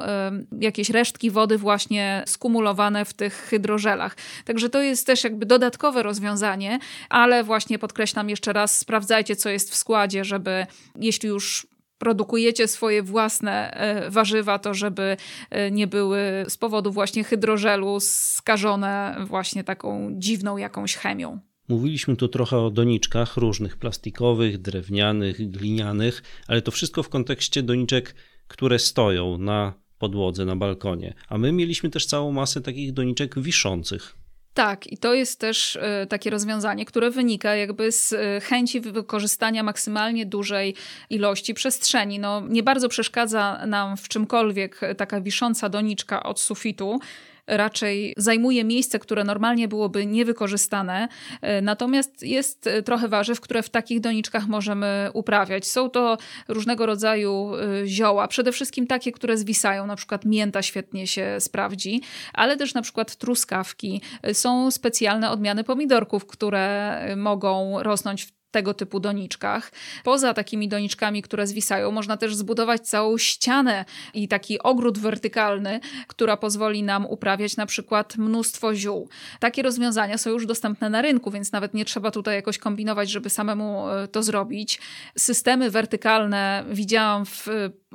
jakieś 0.60 0.90
resztki 0.90 1.32
wody 1.32 1.58
właśnie 1.58 2.24
skumulowane 2.28 3.06
w 3.06 3.14
tych 3.14 3.34
hydrożelach. 3.34 4.18
Także 4.46 4.70
to 4.70 4.82
jest 4.82 5.08
też 5.08 5.24
jakby 5.24 5.46
dodatkowe 5.46 6.04
rozwiązanie, 6.04 6.80
ale 7.10 7.44
właśnie 7.44 7.80
podkreślam 7.80 8.30
jeszcze 8.30 8.54
raz, 8.54 8.78
sprawdzajcie 8.78 9.36
co 9.36 9.50
jest 9.50 9.72
w 9.72 9.76
składzie, 9.76 10.26
żeby 10.26 10.66
jeśli 11.00 11.30
już 11.30 11.68
produkujecie 12.04 12.68
swoje 12.68 13.04
własne 13.04 13.72
e, 13.72 14.10
warzywa, 14.10 14.60
to 14.60 14.74
żeby 14.74 15.18
e, 15.50 15.72
nie 15.72 15.88
były 15.88 16.20
z 16.48 16.58
powodu 16.58 16.92
właśnie 16.92 17.24
hydrożelu 17.24 18.00
skażone 18.00 19.18
właśnie 19.28 19.64
taką 19.64 20.10
dziwną 20.18 20.58
jakąś 20.58 20.96
chemią. 20.96 21.40
Mówiliśmy 21.70 22.16
tu 22.16 22.28
trochę 22.28 22.58
o 22.58 22.70
doniczkach 22.70 23.38
różnych 23.38 23.78
plastikowych, 23.78 24.62
drewnianych, 24.62 25.52
glinianych, 25.52 26.24
ale 26.48 26.62
to 26.62 26.72
wszystko 26.72 27.04
w 27.04 27.10
kontekście 27.10 27.64
doniczek, 27.64 28.16
które 28.48 28.80
stoją 28.80 29.38
na 29.38 29.74
podłodze, 29.98 30.46
na 30.46 30.56
balkonie. 30.56 31.14
A 31.30 31.38
my 31.38 31.52
mieliśmy 31.52 31.90
też 31.90 32.06
całą 32.06 32.32
masę 32.32 32.62
takich 32.62 32.94
doniczek 32.94 33.40
wiszących. 33.40 34.23
Tak, 34.54 34.88
i 34.88 34.98
to 34.98 35.14
jest 35.14 35.40
też 35.40 35.76
y, 35.76 35.82
takie 36.10 36.30
rozwiązanie, 36.30 36.86
które 36.86 37.12
wynika 37.12 37.56
jakby 37.56 37.92
z 37.92 38.12
y, 38.12 38.42
chęci 38.42 38.82
wykorzystania 38.82 39.64
maksymalnie 39.64 40.26
dużej 40.26 40.76
ilości 41.10 41.54
przestrzeni. 41.54 42.20
No, 42.20 42.42
nie 42.50 42.64
bardzo 42.64 42.90
przeszkadza 42.90 43.66
nam 43.68 43.98
w 43.98 44.08
czymkolwiek 44.08 44.80
taka 44.98 45.22
wisząca 45.22 45.70
doniczka 45.70 46.24
od 46.24 46.40
sufitu, 46.40 47.00
raczej 47.48 48.14
zajmuje 48.18 48.64
miejsce, 48.64 49.00
które 49.00 49.24
normalnie 49.24 49.68
byłoby 49.68 50.06
niewykorzystane. 50.06 51.08
E, 51.42 51.62
natomiast 51.62 52.24
jest 52.24 52.68
e, 52.68 52.84
trochę 52.84 53.08
warzyw, 53.08 53.42
które 53.42 53.64
w 53.64 53.70
takich 53.70 54.00
doniczkach 54.00 54.48
możemy 54.48 55.10
uprawiać. 55.14 55.68
Są 55.68 55.90
to 55.90 56.18
różnego 56.48 56.86
rodzaju 56.86 57.52
e, 57.56 57.88
zioła, 57.88 58.28
przede 58.28 58.52
wszystkim 58.52 58.88
takie, 58.88 59.12
które 59.12 59.38
zwisają, 59.38 59.88
na 59.88 59.96
przykład 59.96 60.26
mięta 60.26 60.62
świetnie 60.62 61.08
się 61.08 61.36
sprawdzi, 61.40 62.02
ale 62.34 62.58
też 62.58 62.74
na 62.74 62.82
przykład 62.82 63.16
truskawki. 63.16 64.02
Są 64.34 64.72
specjalne 64.72 65.32
odmiany 65.32 65.64
pomidorków, 65.64 66.26
które 66.26 67.00
mogą 67.18 67.84
rosnąć 67.84 68.24
w 68.26 68.43
tego 68.54 68.74
typu 68.74 69.00
doniczkach. 69.00 69.72
Poza 70.04 70.34
takimi 70.34 70.68
doniczkami, 70.68 71.22
które 71.22 71.48
zwisają, 71.48 71.92
można 71.92 72.18
też 72.18 72.36
zbudować 72.36 72.82
całą 72.82 73.18
ścianę 73.18 73.86
i 74.14 74.28
taki 74.28 74.60
ogród 74.60 75.00
wertykalny, 75.00 75.80
która 76.08 76.38
pozwoli 76.38 76.84
nam 76.84 77.06
uprawiać 77.06 77.58
na 77.58 77.66
przykład 77.66 78.18
mnóstwo 78.18 78.76
ziół. 78.76 79.10
Takie 79.40 79.62
rozwiązania 79.62 80.18
są 80.18 80.30
już 80.30 80.46
dostępne 80.46 80.90
na 80.90 81.02
rynku, 81.02 81.32
więc 81.32 81.52
nawet 81.52 81.74
nie 81.74 81.86
trzeba 81.86 82.12
tutaj 82.12 82.36
jakoś 82.36 82.58
kombinować, 82.58 83.10
żeby 83.10 83.30
samemu 83.30 83.90
e, 83.90 84.08
to 84.08 84.24
zrobić. 84.24 84.80
Systemy 85.18 85.70
wertykalne 85.72 86.66
widziałam 86.70 87.26
w 87.26 87.48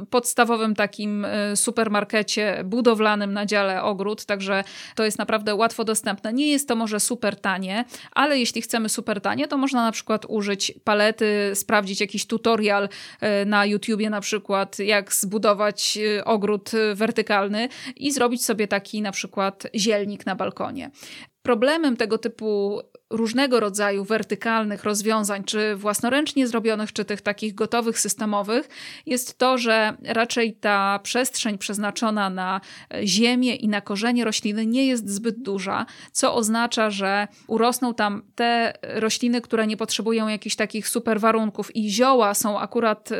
podstawowym 0.06 0.74
takim 0.74 1.24
e, 1.24 1.56
supermarkecie 1.56 2.62
budowlanym 2.64 3.32
na 3.32 3.46
dziale 3.46 3.82
ogród, 3.82 4.24
także 4.24 4.64
to 4.94 5.04
jest 5.04 5.18
naprawdę 5.18 5.54
łatwo 5.54 5.84
dostępne. 5.84 6.32
Nie 6.32 6.50
jest 6.50 6.68
to 6.68 6.76
może 6.76 7.00
super 7.00 7.40
tanie, 7.40 7.84
ale 8.12 8.38
jeśli 8.38 8.62
chcemy 8.62 8.88
super 8.88 9.20
tanie, 9.20 9.48
to 9.48 9.56
można 9.56 9.82
na 9.82 9.92
przykład 9.92 10.26
użyć 10.28 10.72
palety, 10.84 11.50
sprawdzić 11.54 12.00
jakiś 12.00 12.26
tutorial 12.26 12.88
e, 13.20 13.44
na 13.44 13.66
YouTubie 13.66 14.10
na 14.10 14.20
przykład, 14.20 14.78
jak 14.78 15.12
zbudować 15.12 15.98
e, 16.18 16.24
ogród 16.24 16.70
wertykalny 16.94 17.68
i 17.96 18.12
zrobić 18.12 18.44
sobie 18.44 18.68
taki 18.68 19.02
na 19.02 19.12
przykład 19.12 19.66
zielnik 19.74 20.26
na 20.26 20.34
balkonie. 20.34 20.90
Problemem 21.42 21.96
tego 21.96 22.18
typu 22.18 22.80
różnego 23.10 23.60
rodzaju 23.60 24.04
wertykalnych 24.04 24.84
rozwiązań, 24.84 25.44
czy 25.44 25.76
własnoręcznie 25.76 26.46
zrobionych, 26.46 26.92
czy 26.92 27.04
tych 27.04 27.20
takich 27.20 27.54
gotowych 27.54 28.00
systemowych, 28.00 28.68
jest 29.06 29.38
to, 29.38 29.58
że 29.58 29.96
raczej 30.04 30.52
ta 30.52 31.00
przestrzeń 31.02 31.58
przeznaczona 31.58 32.30
na 32.30 32.60
ziemię 33.04 33.54
i 33.54 33.68
na 33.68 33.80
korzenie 33.80 34.24
rośliny 34.24 34.66
nie 34.66 34.86
jest 34.86 35.08
zbyt 35.08 35.42
duża, 35.42 35.86
co 36.12 36.34
oznacza, 36.34 36.90
że 36.90 37.28
urosną 37.46 37.94
tam 37.94 38.22
te 38.34 38.72
rośliny, 38.82 39.40
które 39.40 39.66
nie 39.66 39.76
potrzebują 39.76 40.28
jakichś 40.28 40.56
takich 40.56 40.88
super 40.88 41.20
warunków 41.20 41.76
i 41.76 41.90
zioła 41.90 42.34
są 42.34 42.58
akurat, 42.58 43.12
y, 43.12 43.16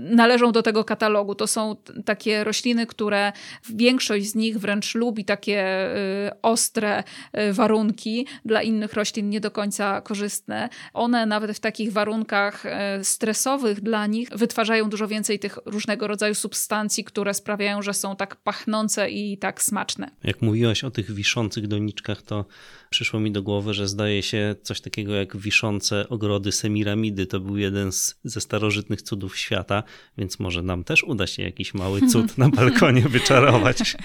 należą 0.00 0.52
do 0.52 0.62
tego 0.62 0.84
katalogu. 0.84 1.34
To 1.34 1.46
są 1.46 1.76
takie 2.04 2.44
rośliny, 2.44 2.86
które 2.86 3.32
większość 3.70 4.26
z 4.26 4.34
nich 4.34 4.58
wręcz 4.58 4.94
lubi 4.94 5.24
takie 5.24 5.88
y, 6.26 6.42
ostre 6.42 7.04
y, 7.38 7.52
warunki 7.52 8.26
dla 8.44 8.62
innych 8.68 8.92
roślin 8.92 9.30
nie 9.30 9.40
do 9.40 9.50
końca 9.50 10.00
korzystne. 10.00 10.68
One 10.94 11.26
nawet 11.26 11.56
w 11.56 11.60
takich 11.60 11.92
warunkach 11.92 12.66
e, 12.66 13.04
stresowych 13.04 13.80
dla 13.80 14.06
nich 14.06 14.28
wytwarzają 14.28 14.90
dużo 14.90 15.08
więcej 15.08 15.38
tych 15.38 15.58
różnego 15.66 16.06
rodzaju 16.06 16.34
substancji, 16.34 17.04
które 17.04 17.34
sprawiają, 17.34 17.82
że 17.82 17.94
są 17.94 18.16
tak 18.16 18.36
pachnące 18.36 19.10
i 19.10 19.38
tak 19.38 19.62
smaczne. 19.62 20.10
Jak 20.24 20.42
mówiłaś 20.42 20.84
o 20.84 20.90
tych 20.90 21.10
wiszących 21.10 21.66
doniczkach, 21.66 22.22
to 22.22 22.44
przyszło 22.90 23.20
mi 23.20 23.32
do 23.32 23.42
głowy, 23.42 23.74
że 23.74 23.88
zdaje 23.88 24.22
się 24.22 24.54
coś 24.62 24.80
takiego 24.80 25.14
jak 25.14 25.36
wiszące 25.36 26.08
ogrody 26.08 26.52
Semiramidy. 26.52 27.26
To 27.26 27.40
był 27.40 27.56
jeden 27.56 27.92
z, 27.92 28.20
ze 28.24 28.40
starożytnych 28.40 29.02
cudów 29.02 29.36
świata, 29.36 29.82
więc 30.18 30.38
może 30.38 30.62
nam 30.62 30.84
też 30.84 31.04
uda 31.04 31.26
się 31.26 31.42
jakiś 31.42 31.74
mały 31.74 32.00
cud 32.00 32.38
na 32.38 32.48
balkonie 32.48 33.02
wyczarować. 33.18 33.96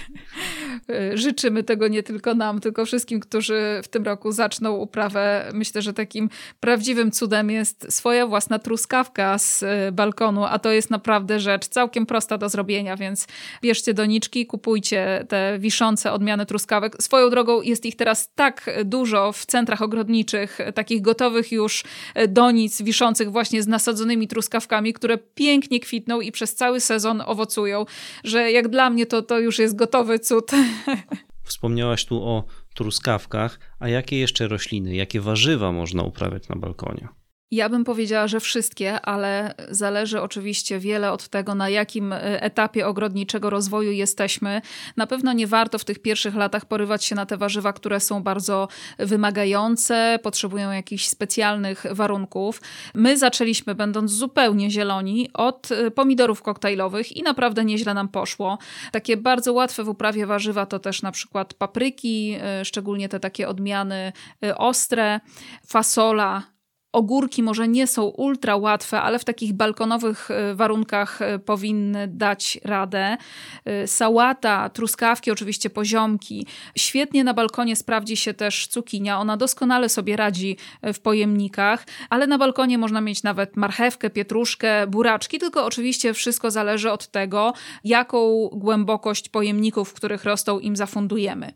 Życzymy 1.14 1.64
tego 1.64 1.88
nie 1.88 2.04
tylko 2.04 2.36
nam, 2.36 2.60
tylko 2.60 2.86
wszystkim, 2.86 3.20
którzy 3.20 3.82
w 3.84 3.88
tym 3.88 4.04
roku 4.04 4.32
zaczną 4.32 4.72
uprawę. 4.72 5.52
Myślę, 5.54 5.82
że 5.82 5.94
takim 5.94 6.30
prawdziwym 6.60 7.12
cudem 7.12 7.50
jest 7.50 7.94
swoja 7.94 8.28
własna 8.28 8.60
truskawka 8.60 9.38
z 9.38 9.64
e, 9.64 9.92
balkonu, 9.92 10.44
a 10.44 10.60
to 10.60 10.72
jest 10.72 10.90
naprawdę 10.90 11.40
rzecz 11.40 11.68
całkiem 11.68 12.06
prosta 12.06 12.38
do 12.38 12.50
zrobienia, 12.50 12.98
więc 12.98 13.28
bierzcie 13.62 13.94
doniczki, 13.94 14.46
kupujcie 14.46 15.26
te 15.30 15.60
wiszące 15.60 16.12
odmiany 16.12 16.46
truskawek. 16.46 17.04
Swoją 17.04 17.30
drogą 17.30 17.62
jest 17.62 17.86
ich 17.86 17.96
teraz 17.96 18.34
tak 18.36 18.70
dużo 18.86 19.32
w 19.32 19.46
centrach 19.46 19.82
ogrodniczych, 19.82 20.60
takich 20.76 21.02
gotowych 21.02 21.52
już 21.52 21.84
e, 22.16 22.28
donic 22.28 22.82
wiszących 22.82 23.32
właśnie 23.32 23.64
z 23.64 23.68
nasadzonymi 23.68 24.28
truskawkami, 24.28 24.94
które 24.94 25.18
pięknie 25.18 25.80
kwitną 25.80 26.22
i 26.22 26.32
przez 26.32 26.56
cały 26.56 26.80
sezon 26.80 27.24
owocują, 27.26 27.86
że 28.24 28.52
jak 28.52 28.68
dla 28.68 28.90
mnie 28.90 29.06
to, 29.06 29.22
to 29.22 29.40
już 29.40 29.60
jest 29.60 29.76
gotowy 29.76 30.20
cud. 30.20 30.52
Wspomniałaś 31.44 32.06
tu 32.06 32.24
o 32.24 32.44
truskawkach, 32.74 33.60
a 33.80 33.90
jakie 33.90 34.20
jeszcze 34.20 34.48
rośliny, 34.48 34.96
jakie 34.96 35.22
warzywa 35.22 35.72
można 35.72 36.04
uprawiać 36.04 36.50
na 36.50 36.56
balkonie? 36.56 37.08
Ja 37.54 37.70
bym 37.70 37.84
powiedziała, 37.84 38.28
że 38.28 38.40
wszystkie, 38.40 39.02
ale 39.02 39.54
zależy 39.70 40.22
oczywiście 40.22 40.80
wiele 40.80 41.12
od 41.12 41.28
tego, 41.28 41.56
na 41.56 41.70
jakim 41.70 42.14
e, 42.14 42.42
etapie 42.42 42.88
ogrodniczego 42.88 43.50
rozwoju 43.50 43.92
jesteśmy. 43.92 44.62
Na 44.98 45.08
pewno 45.08 45.34
nie 45.34 45.48
warto 45.48 45.78
w 45.78 45.86
tych 45.86 46.00
pierwszych 46.00 46.36
latach 46.36 46.66
porywać 46.66 47.06
się 47.06 47.16
na 47.16 47.26
te 47.26 47.38
warzywa, 47.38 47.74
które 47.74 48.00
są 48.00 48.24
bardzo 48.24 48.68
wymagające, 48.98 50.20
potrzebują 50.24 50.72
jakichś 50.72 51.08
specjalnych 51.08 51.86
warunków. 51.92 52.62
My 52.94 53.18
zaczęliśmy, 53.18 53.76
będąc 53.76 54.12
zupełnie 54.12 54.72
zieloni, 54.72 55.30
od 55.34 55.72
e, 55.72 55.92
pomidorów 55.92 56.42
koktajlowych 56.42 57.18
i 57.18 57.24
naprawdę 57.24 57.66
nieźle 57.66 57.94
nam 57.94 58.10
poszło. 58.10 58.58
Takie 58.92 59.18
bardzo 59.18 59.54
łatwe 59.54 59.84
w 59.84 59.90
uprawie 59.90 60.26
warzywa 60.26 60.66
to 60.66 60.80
też 60.80 61.02
na 61.02 61.12
przykład 61.12 61.54
papryki, 61.54 62.38
e, 62.42 62.66
szczególnie 62.66 63.10
te 63.10 63.20
takie 63.20 63.48
odmiany 63.48 64.14
ostre, 64.58 65.20
fasola, 65.68 66.53
Ogórki 66.94 67.44
może 67.44 67.68
nie 67.68 67.88
są 67.88 68.04
ultra 68.04 68.56
łatwe, 68.56 69.02
ale 69.02 69.20
w 69.20 69.26
takich 69.26 69.54
balkonowych 69.54 70.32
e, 70.32 70.56
warunkach 70.56 71.22
e, 71.22 71.40
powinny 71.40 72.08
dać 72.08 72.60
radę. 72.64 73.18
E, 73.66 73.88
sałata, 73.88 74.70
truskawki, 74.70 75.32
oczywiście 75.32 75.70
poziomki. 75.70 76.48
Świetnie 76.78 77.24
na 77.24 77.34
balkonie 77.34 77.76
sprawdzi 77.76 78.18
się 78.18 78.34
też 78.34 78.68
cukinia. 78.68 79.20
Ona 79.20 79.38
doskonale 79.38 79.90
sobie 79.90 80.16
radzi 80.16 80.58
w 80.94 81.00
pojemnikach, 81.00 81.86
ale 82.10 82.28
na 82.28 82.38
balkonie 82.38 82.78
można 82.78 83.02
mieć 83.02 83.24
nawet 83.24 83.58
marchewkę, 83.58 84.10
pietruszkę, 84.10 84.88
buraczki, 84.88 85.40
tylko 85.40 85.66
oczywiście 85.66 86.14
wszystko 86.14 86.52
zależy 86.52 86.92
od 86.92 87.08
tego, 87.08 87.54
jaką 87.84 88.50
głębokość 88.54 89.30
pojemników, 89.30 89.90
w 89.90 89.94
których 89.94 90.24
rosną, 90.24 90.60
im 90.60 90.76
zafundujemy. 90.76 91.54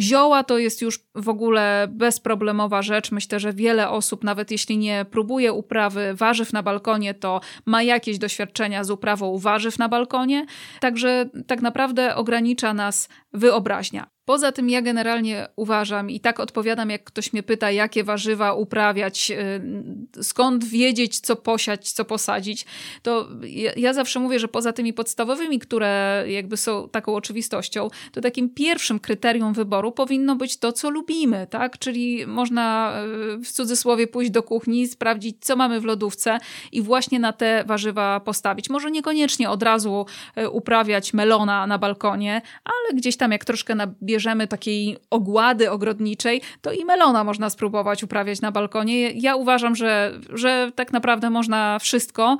Zioła 0.00 0.44
to 0.44 0.58
jest 0.58 0.82
już 0.82 1.00
w 1.14 1.28
ogóle 1.28 1.86
bezproblemowa 1.90 2.82
rzecz. 2.82 3.12
Myślę, 3.12 3.40
że 3.40 3.52
wiele 3.52 3.90
osób, 3.90 4.24
nawet 4.24 4.50
jeśli 4.50 4.78
nie 4.78 5.06
próbuje 5.10 5.52
uprawy 5.52 6.14
warzyw 6.14 6.52
na 6.52 6.62
balkonie, 6.62 7.14
to 7.14 7.40
ma 7.66 7.82
jakieś 7.82 8.18
doświadczenia 8.18 8.84
z 8.84 8.90
uprawą 8.90 9.38
warzyw 9.38 9.78
na 9.78 9.88
balkonie. 9.88 10.46
Także 10.80 11.30
tak 11.46 11.62
naprawdę 11.62 12.14
ogranicza 12.16 12.74
nas 12.74 13.08
wyobraźnia. 13.32 14.15
Poza 14.26 14.52
tym 14.52 14.70
ja 14.70 14.82
generalnie 14.82 15.48
uważam 15.56 16.10
i 16.10 16.20
tak 16.20 16.40
odpowiadam, 16.40 16.90
jak 16.90 17.04
ktoś 17.04 17.32
mnie 17.32 17.42
pyta, 17.42 17.70
jakie 17.70 18.04
warzywa 18.04 18.52
uprawiać, 18.52 19.30
y, 19.30 20.22
skąd 20.22 20.64
wiedzieć, 20.64 21.20
co 21.20 21.36
posiać, 21.36 21.92
co 21.92 22.04
posadzić, 22.04 22.66
to 23.02 23.28
ja, 23.42 23.72
ja, 23.76 23.92
zawsze 23.92 24.20
mówię, 24.20 24.38
że 24.38 24.48
poza 24.48 24.72
tymi 24.72 24.92
podstawowymi, 24.92 25.58
które 25.58 26.24
jakby 26.28 26.56
są 26.56 26.88
taką 26.88 27.14
oczywistością, 27.14 27.88
to 28.12 28.20
takim 28.20 28.50
pierwszym 28.50 29.00
kryterium 29.00 29.52
wyboru 29.52 29.92
powinno 29.92 30.36
być 30.36 30.56
to, 30.56 30.72
co 30.72 30.90
lubimy, 30.90 31.46
tak? 31.50 31.78
Czyli 31.78 32.26
można 32.26 32.92
y, 33.34 33.38
w 33.38 33.52
cudzysłowie 33.52 34.06
pójść 34.06 34.30
do 34.30 34.42
kuchni, 34.42 34.88
sprawdzić, 34.88 35.36
co 35.40 35.56
mamy 35.56 35.80
w 35.80 35.84
lodówce 35.84 36.38
i 36.72 36.82
właśnie 36.82 37.18
na 37.18 37.32
te 37.32 37.64
warzywa 37.66 38.20
postawić. 38.20 38.70
Może 38.70 38.90
niekoniecznie 38.90 39.50
od 39.50 39.62
razu 39.62 40.06
y, 40.38 40.50
uprawiać 40.50 41.14
melona 41.14 41.66
na 41.66 41.78
balkonie, 41.78 42.42
ale 42.64 42.98
gdzieś 42.98 43.16
tam 43.16 43.32
jak 43.32 43.44
troszkę 43.44 43.74
nabierze 43.74 44.15
bierzemy 44.16 44.48
takiej 44.48 44.96
ogłady 45.10 45.70
ogrodniczej, 45.70 46.40
to 46.60 46.72
i 46.72 46.84
melona 46.84 47.24
można 47.24 47.50
spróbować 47.50 48.02
uprawiać 48.02 48.40
na 48.40 48.52
balkonie. 48.52 49.10
Ja 49.10 49.36
uważam, 49.36 49.76
że, 49.76 50.18
że 50.32 50.72
tak 50.74 50.92
naprawdę 50.92 51.30
można 51.30 51.78
wszystko. 51.78 52.38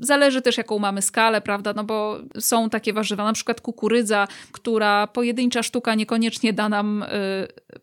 Zależy 0.00 0.42
też, 0.42 0.56
jaką 0.56 0.78
mamy 0.78 1.02
skalę, 1.02 1.40
prawda? 1.40 1.72
No 1.76 1.84
bo 1.84 2.18
są 2.38 2.70
takie 2.70 2.92
warzywa, 2.92 3.24
na 3.24 3.32
przykład 3.32 3.60
kukurydza, 3.60 4.28
która 4.52 5.06
pojedyncza 5.06 5.62
sztuka 5.62 5.94
niekoniecznie 5.94 6.52
da 6.52 6.68
nam 6.68 7.02
y, 7.02 7.06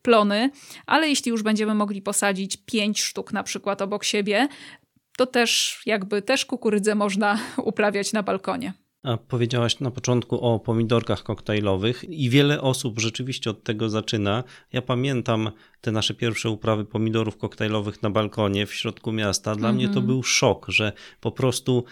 plony, 0.01 0.49
ale 0.85 1.09
jeśli 1.09 1.29
już 1.29 1.43
będziemy 1.43 1.75
mogli 1.75 2.01
posadzić 2.01 2.57
pięć 2.57 3.01
sztuk 3.01 3.33
na 3.33 3.43
przykład 3.43 3.81
obok 3.81 4.03
siebie, 4.03 4.47
to 5.17 5.25
też 5.25 5.81
jakby 5.85 6.21
też 6.21 6.45
kukurydzę 6.45 6.95
można 6.95 7.39
uprawiać 7.71 8.13
na 8.13 8.23
balkonie. 8.23 8.73
A 9.05 9.17
powiedziałaś 9.17 9.79
na 9.79 9.91
początku 9.91 10.41
o 10.41 10.59
pomidorkach 10.59 11.23
koktajlowych 11.23 12.03
i 12.03 12.29
wiele 12.29 12.61
osób 12.61 12.99
rzeczywiście 12.99 13.49
od 13.49 13.63
tego 13.63 13.89
zaczyna. 13.89 14.43
Ja 14.73 14.81
pamiętam 14.81 15.51
te 15.81 15.91
nasze 15.91 16.13
pierwsze 16.13 16.49
uprawy 16.49 16.85
pomidorów 16.85 17.37
koktajlowych 17.37 18.03
na 18.03 18.09
balkonie 18.09 18.65
w 18.65 18.73
środku 18.73 19.11
miasta. 19.11 19.55
Dla 19.55 19.69
mm 19.69 19.75
-hmm. 19.75 19.77
mnie 19.77 19.87
to 19.87 19.99
mhm. 19.99 20.07
był 20.07 20.23
szok, 20.23 20.65
że 20.69 20.93
po 21.21 21.31
prostu 21.31 21.83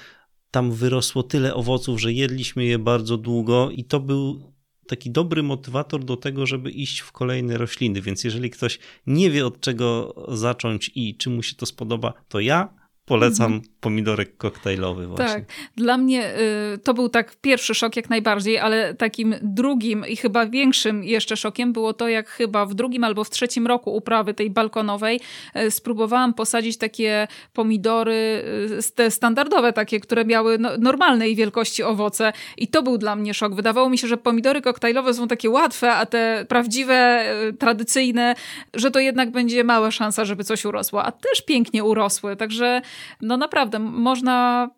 tam 0.52 0.72
wyrosło 0.72 1.24
tyle 1.24 1.54
owoców, 1.54 2.02
że 2.02 2.14
jedliśmy 2.14 2.66
je 2.66 2.80
bardzo 2.80 3.18
długo 3.18 3.70
i 3.72 3.84
to 3.84 4.00
był 4.00 4.54
taki 4.88 5.12
dobry 5.12 5.44
motywator 5.44 6.04
do 6.04 6.18
tego, 6.18 6.46
żeby 6.46 6.72
iść 6.72 7.00
w 7.00 7.12
kolejne 7.12 7.58
rośliny. 7.58 8.02
Więc 8.02 8.24
jeżeli 8.24 8.50
ktoś 8.50 8.80
nie 9.08 9.32
wie 9.32 9.46
od 9.46 9.60
czego 9.60 10.16
zacząć 10.28 10.92
i 10.96 11.18
czy 11.18 11.30
mu 11.30 11.44
się 11.44 11.56
to 11.56 11.66
spodoba, 11.66 12.14
to 12.28 12.40
ja 12.40 12.83
Polecam 13.06 13.54
mhm. 13.54 13.72
pomidorek 13.80 14.38
koktajlowy 14.38 15.08
właśnie. 15.08 15.26
Tak, 15.28 15.44
dla 15.76 15.98
mnie 15.98 16.34
y, 16.74 16.78
to 16.78 16.94
był 16.94 17.10
tak 17.10 17.36
pierwszy 17.42 17.76
szok 17.76 17.96
jak 17.96 18.10
najbardziej, 18.10 18.60
ale 18.60 18.94
takim 18.94 19.36
drugim 19.42 20.06
i 20.08 20.16
chyba 20.16 20.46
większym 20.46 21.04
jeszcze 21.04 21.38
szokiem 21.38 21.74
było 21.74 21.94
to, 21.94 22.08
jak 22.08 22.30
chyba 22.30 22.66
w 22.66 22.74
drugim 22.74 23.04
albo 23.04 23.24
w 23.24 23.30
trzecim 23.30 23.68
roku 23.68 23.96
uprawy 23.96 24.34
tej 24.34 24.50
balkonowej 24.50 25.20
y, 25.58 25.72
spróbowałam 25.72 26.34
posadzić 26.34 26.78
takie 26.78 27.28
pomidory, 27.54 28.44
y, 28.80 28.94
te 28.96 29.12
standardowe 29.12 29.74
takie, 29.74 30.00
które 30.00 30.26
miały 30.26 30.58
no, 30.58 30.70
normalnej 30.78 31.36
wielkości 31.36 31.84
owoce 31.84 32.34
i 32.58 32.68
to 32.68 32.84
był 32.84 32.98
dla 32.98 33.16
mnie 33.16 33.34
szok. 33.34 33.56
Wydawało 33.56 33.90
mi 33.90 33.98
się, 33.98 34.08
że 34.08 34.18
pomidory 34.18 34.62
koktajlowe 34.62 35.14
są 35.14 35.28
takie 35.28 35.50
łatwe, 35.50 35.94
a 35.94 36.06
te 36.06 36.46
prawdziwe, 36.50 37.26
y, 37.50 37.54
tradycyjne, 37.54 38.36
że 38.74 38.92
to 38.92 39.00
jednak 39.00 39.32
będzie 39.32 39.64
mała 39.64 39.92
szansa, 39.92 40.26
żeby 40.26 40.44
coś 40.44 40.66
urosło, 40.66 41.04
a 41.04 41.12
też 41.12 41.42
pięknie 41.42 41.84
urosły, 41.84 42.36
także 42.36 42.82
no 43.22 43.38
naprawdę 43.38 43.80
można 43.80 44.70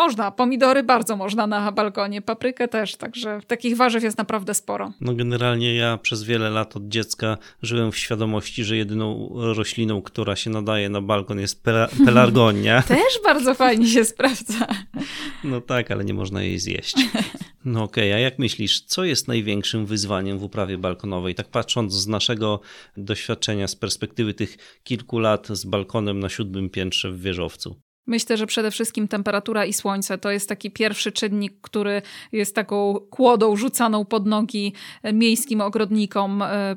można, 0.00 0.30
pomidory 0.30 0.82
bardzo 0.82 1.16
można 1.16 1.46
na 1.46 1.72
balkonie, 1.72 2.22
paprykę 2.22 2.68
też, 2.68 2.96
także 2.96 3.40
takich 3.46 3.76
warzyw 3.76 4.02
jest 4.02 4.18
naprawdę 4.18 4.54
sporo. 4.54 4.92
No 5.00 5.14
generalnie 5.14 5.74
ja 5.74 5.98
przez 5.98 6.22
wiele 6.22 6.50
lat 6.50 6.76
od 6.76 6.88
dziecka 6.88 7.38
żyłem 7.62 7.92
w 7.92 7.98
świadomości, 7.98 8.64
że 8.64 8.76
jedyną 8.76 9.30
rośliną, 9.34 10.02
która 10.02 10.36
się 10.36 10.50
nadaje 10.50 10.88
na 10.88 11.00
balkon 11.00 11.40
jest 11.40 11.62
pelargonia. 12.06 12.82
też 12.82 13.20
bardzo 13.24 13.54
fajnie 13.54 13.86
się 13.86 14.04
sprawdza. 14.04 14.66
No 15.44 15.60
tak, 15.60 15.90
ale 15.90 16.04
nie 16.04 16.14
można 16.14 16.42
jej 16.42 16.58
zjeść. 16.58 16.94
No 17.64 17.82
okej, 17.82 18.10
okay, 18.10 18.14
a 18.14 18.18
jak 18.18 18.38
myślisz, 18.38 18.80
co 18.80 19.04
jest 19.04 19.28
największym 19.28 19.86
wyzwaniem 19.86 20.38
w 20.38 20.42
uprawie 20.42 20.78
balkonowej? 20.78 21.34
Tak 21.34 21.48
patrząc 21.48 21.94
z 21.94 22.06
naszego 22.06 22.60
doświadczenia, 22.96 23.68
z 23.68 23.76
perspektywy 23.76 24.34
tych 24.34 24.80
kilku 24.82 25.18
lat 25.18 25.48
z 25.48 25.64
balkonem 25.64 26.20
na 26.20 26.28
siódmym 26.28 26.70
piętrze 26.70 27.10
w 27.10 27.20
wieżowcu. 27.20 27.80
Myślę, 28.06 28.36
że 28.36 28.46
przede 28.46 28.70
wszystkim 28.70 29.08
temperatura 29.08 29.64
i 29.64 29.72
słońce 29.72 30.18
to 30.18 30.30
jest 30.30 30.48
taki 30.48 30.70
pierwszy 30.70 31.12
czynnik, 31.12 31.60
który 31.60 32.02
jest 32.32 32.54
taką 32.54 32.94
kłodą 33.10 33.56
rzucaną 33.56 34.04
pod 34.04 34.26
nogi 34.26 34.72
miejskim 35.12 35.60
ogrodnikom 35.60 36.42
e, 36.42 36.76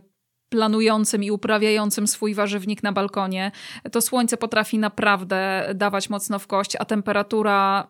planującym 0.50 1.24
i 1.24 1.32
uprawiającym 1.32 2.08
swój 2.08 2.34
warzywnik 2.34 2.84
na 2.84 2.91
balkonie. 2.91 3.52
To 3.91 4.02
słońce 4.02 4.38
potrafi 4.38 4.80
naprawdę 4.80 5.69
dawać 5.76 6.10
mocno 6.10 6.39
w 6.39 6.48
kość, 6.48 6.76
a 6.80 6.86
temperatura 6.86 7.88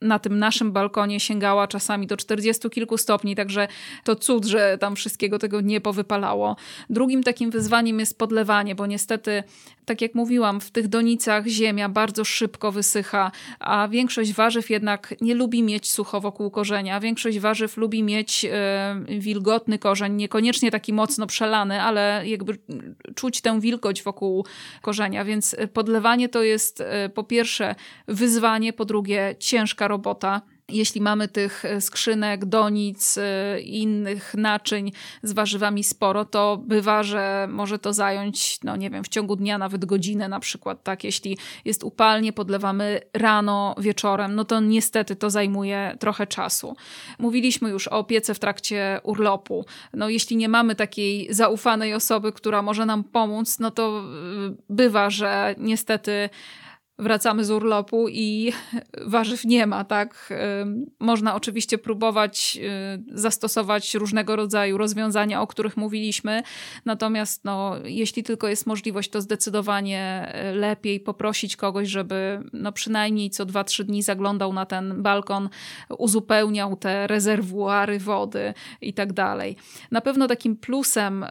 na 0.00 0.18
tym 0.18 0.38
naszym 0.38 0.72
balkonie 0.72 1.20
sięgała 1.20 1.68
czasami 1.68 2.06
do 2.06 2.16
40 2.16 2.70
kilku 2.70 2.98
stopni, 2.98 3.36
także 3.36 3.68
to 4.04 4.16
cud, 4.16 4.44
że 4.44 4.78
tam 4.78 4.96
wszystkiego 4.96 5.38
tego 5.38 5.60
nie 5.60 5.80
powypalało. 5.80 6.56
Drugim 6.90 7.22
takim 7.22 7.50
wyzwaniem 7.50 8.00
jest 8.00 8.18
podlewanie, 8.18 8.74
bo 8.74 8.86
niestety, 8.86 9.42
tak 9.88 10.02
jak 10.02 10.14
mówiłam, 10.14 10.60
w 10.60 10.70
tych 10.70 10.88
donicach 10.88 11.46
ziemia 11.46 11.88
bardzo 11.88 12.24
szybko 12.24 12.72
wysycha, 12.72 13.32
a 13.60 13.88
większość 13.88 14.32
warzyw 14.32 14.70
jednak 14.70 15.14
nie 15.20 15.34
lubi 15.34 15.62
mieć 15.62 15.90
sucho 15.90 16.20
wokół 16.20 16.50
korzenia. 16.50 17.00
Większość 17.00 17.38
warzyw 17.38 17.76
lubi 17.76 18.02
mieć 18.02 18.44
e, 18.44 19.00
wilgotny 19.18 19.78
korzeń, 19.78 20.12
niekoniecznie 20.12 20.70
taki 20.70 20.92
mocno 20.92 21.26
przelany, 21.26 21.82
ale 21.82 22.22
jakby 22.26 22.58
czuć 23.14 23.40
tę 23.40 23.60
wilgoć 23.60 24.02
wokół 24.02 24.46
korzenia, 24.82 25.24
więc 25.24 25.56
podlewanie 25.72 26.28
to 26.28 26.42
jest 26.42 26.80
e, 26.80 27.08
po 27.08 27.24
pierwsze 27.24 27.74
wyzwanie, 28.08 28.72
po 28.72 28.84
drugie 28.84 29.36
ciężka 29.38 29.88
robota. 29.88 30.42
Jeśli 30.72 31.00
mamy 31.00 31.28
tych 31.28 31.64
e, 31.64 31.80
skrzynek, 31.80 32.44
donic 32.44 33.18
e, 33.18 33.60
i 33.60 33.82
innych 33.82 34.34
naczyń 34.34 34.92
z 35.22 35.32
warzywami 35.32 35.84
sporo, 35.84 36.24
to 36.24 36.56
bywa, 36.56 37.02
że 37.02 37.46
może 37.50 37.78
to 37.78 37.92
zająć, 37.92 38.58
no 38.64 38.76
nie 38.76 38.90
wiem, 38.90 39.04
w 39.04 39.08
ciągu 39.08 39.36
dnia 39.36 39.58
nawet 39.58 39.84
godzinę 39.84 40.28
na 40.28 40.40
przykład, 40.40 40.82
tak? 40.82 41.04
Jeśli 41.04 41.38
jest 41.64 41.84
upalnie, 41.84 42.32
podlewamy 42.32 43.00
rano, 43.14 43.74
wieczorem, 43.78 44.34
no 44.34 44.44
to 44.44 44.60
niestety 44.60 45.16
to 45.16 45.30
zajmuje 45.30 45.96
trochę 46.00 46.26
czasu. 46.26 46.76
Mówiliśmy 47.18 47.70
już 47.70 47.88
o 47.88 47.98
opiece 47.98 48.34
w 48.34 48.38
trakcie 48.38 49.00
urlopu. 49.02 49.64
No 49.94 50.08
jeśli 50.08 50.36
nie 50.36 50.48
mamy 50.48 50.74
takiej 50.74 51.34
zaufanej 51.34 51.94
osoby, 51.94 52.32
która 52.32 52.62
może 52.62 52.86
nam 52.86 53.04
pomóc, 53.04 53.58
no 53.58 53.70
to 53.70 54.00
e, 54.00 54.54
bywa, 54.70 55.10
że 55.10 55.54
niestety 55.58 56.30
wracamy 56.98 57.44
z 57.44 57.50
urlopu 57.50 58.08
i 58.08 58.52
warzyw 59.06 59.44
nie 59.44 59.66
ma, 59.66 59.84
tak? 59.84 60.32
Można 61.00 61.34
oczywiście 61.34 61.78
próbować 61.78 62.58
y, 63.14 63.18
zastosować 63.20 63.94
różnego 63.94 64.36
rodzaju 64.36 64.78
rozwiązania, 64.78 65.42
o 65.42 65.46
których 65.46 65.76
mówiliśmy, 65.76 66.42
natomiast 66.84 67.44
no, 67.44 67.74
jeśli 67.84 68.22
tylko 68.22 68.48
jest 68.48 68.66
możliwość, 68.66 69.10
to 69.10 69.20
zdecydowanie 69.20 70.32
y, 70.52 70.54
lepiej 70.54 71.00
poprosić 71.00 71.56
kogoś, 71.56 71.88
żeby 71.88 72.42
no, 72.52 72.72
przynajmniej 72.72 73.30
co 73.30 73.46
2-3 73.46 73.84
dni 73.84 74.02
zaglądał 74.02 74.52
na 74.52 74.66
ten 74.66 75.02
balkon, 75.02 75.48
uzupełniał 75.98 76.76
te 76.76 77.06
rezerwuary 77.06 77.98
wody 77.98 78.54
i 78.80 78.94
tak 78.94 79.12
dalej. 79.12 79.56
Na 79.90 80.00
pewno 80.00 80.26
takim 80.26 80.56
plusem 80.56 81.24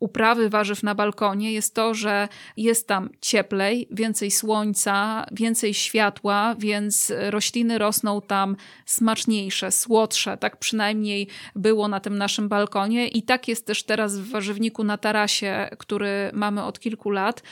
uprawy 0.00 0.48
warzyw 0.48 0.82
na 0.82 0.94
balkonie 0.94 1.52
jest 1.52 1.74
to, 1.74 1.94
że 1.94 2.28
jest 2.56 2.88
tam 2.88 3.10
cieplej, 3.20 3.88
więcej 3.90 4.30
słońca, 4.30 4.99
więcej 5.32 5.74
światła, 5.74 6.54
więc 6.58 7.12
rośliny 7.30 7.78
rosną 7.78 8.20
tam 8.22 8.56
smaczniejsze, 8.86 9.72
słodsze. 9.72 10.36
Tak 10.36 10.56
przynajmniej 10.56 11.28
było 11.56 11.88
na 11.88 12.00
tym 12.00 12.18
naszym 12.18 12.48
balkonie 12.48 13.08
i 13.08 13.22
tak 13.22 13.48
jest 13.48 13.66
też 13.66 13.82
teraz 13.82 14.18
w 14.18 14.30
warzywniku 14.30 14.84
na 14.84 14.98
tarasie, 14.98 15.68
który 15.78 16.30
mamy 16.32 16.64
od 16.64 16.80
kilku 16.80 17.10
lat. 17.10 17.42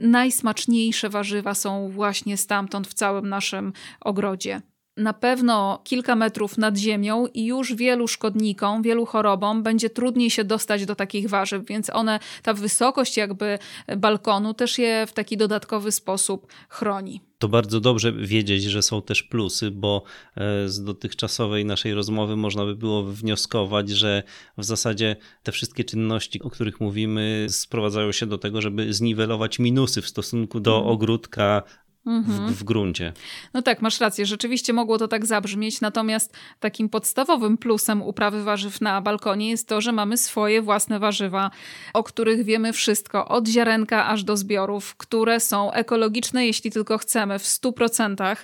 Najsmaczniejsze 0.00 1.08
warzywa 1.08 1.54
są 1.54 1.90
właśnie 1.90 2.36
stamtąd 2.36 2.88
w 2.88 2.94
całym 2.94 3.28
naszym 3.28 3.72
ogrodzie 4.00 4.60
na 4.96 5.12
pewno 5.12 5.80
kilka 5.84 6.16
metrów 6.16 6.58
nad 6.58 6.76
ziemią 6.76 7.26
i 7.26 7.44
już 7.46 7.74
wielu 7.74 8.08
szkodnikom, 8.08 8.82
wielu 8.82 9.06
chorobom 9.06 9.62
będzie 9.62 9.90
trudniej 9.90 10.30
się 10.30 10.44
dostać 10.44 10.86
do 10.86 10.94
takich 10.94 11.28
warzyw, 11.28 11.66
więc 11.66 11.90
one, 11.90 12.18
ta 12.42 12.54
wysokość 12.54 13.16
jakby 13.16 13.58
balkonu 13.96 14.54
też 14.54 14.78
je 14.78 15.06
w 15.06 15.12
taki 15.12 15.36
dodatkowy 15.36 15.92
sposób 15.92 16.46
chroni. 16.68 17.20
To 17.38 17.48
bardzo 17.48 17.80
dobrze 17.80 18.12
wiedzieć, 18.12 18.62
że 18.62 18.82
są 18.82 19.02
też 19.02 19.22
plusy, 19.22 19.70
bo 19.70 20.02
e, 20.36 20.68
z 20.68 20.84
dotychczasowej 20.84 21.64
naszej 21.64 21.94
rozmowy 21.94 22.36
można 22.36 22.64
by 22.64 22.76
było 22.76 23.02
wnioskować, 23.02 23.90
że 23.90 24.22
w 24.58 24.64
zasadzie 24.64 25.16
te 25.42 25.52
wszystkie 25.52 25.84
czynności, 25.84 26.42
o 26.42 26.50
których 26.50 26.80
mówimy, 26.80 27.46
sprowadzają 27.48 28.12
się 28.12 28.26
do 28.26 28.38
tego, 28.38 28.62
żeby 28.62 28.94
zniwelować 28.94 29.58
minusy 29.58 30.02
w 30.02 30.08
stosunku 30.08 30.60
do 30.60 30.76
mhm. 30.76 30.94
ogródka 30.94 31.62
w, 32.06 32.08
mhm. 32.08 32.54
w, 32.54 32.64
gruncie. 32.64 33.12
No 33.54 33.62
tak, 33.62 33.82
masz 33.82 34.00
rację. 34.00 34.26
Rzeczywiście 34.26 34.72
mogło 34.72 34.98
to 34.98 35.08
tak 35.08 35.26
zabrzmieć, 35.26 35.80
natomiast 35.80 36.36
takim 36.60 36.88
podstawowym 36.88 37.58
plusem 37.58 38.02
uprawy 38.02 38.42
warzyw 38.42 38.80
na 38.80 39.00
balkonie 39.00 39.50
jest 39.50 39.68
to, 39.68 39.80
że 39.80 39.92
mamy 39.92 40.16
swoje 40.16 40.62
własne 40.62 40.98
warzywa, 40.98 41.50
o 41.94 42.02
których 42.02 42.44
wiemy 42.44 42.72
wszystko, 42.72 43.28
od 43.28 43.48
ziarenka 43.48 44.06
aż 44.06 44.24
do 44.24 44.36
zbiorów, 44.36 44.96
które 44.96 45.40
są 45.40 45.72
ekologiczne, 45.72 46.46
jeśli 46.46 46.70
tylko 46.70 46.98
chcemy, 46.98 47.38
w 47.38 47.44
100% 47.44 48.36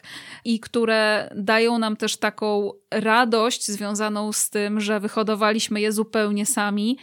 i 0.45 0.61
które 0.61 1.31
dają 1.37 1.79
nam 1.79 1.97
też 1.97 2.17
taką 2.17 2.73
radość 2.91 3.71
związaną 3.71 4.33
z 4.33 4.51
tym, 4.51 4.81
że 4.81 5.01
wyhodowaliśmy 5.01 5.81
je 5.81 5.93
zupełnie 5.93 6.47
sami 6.47 6.99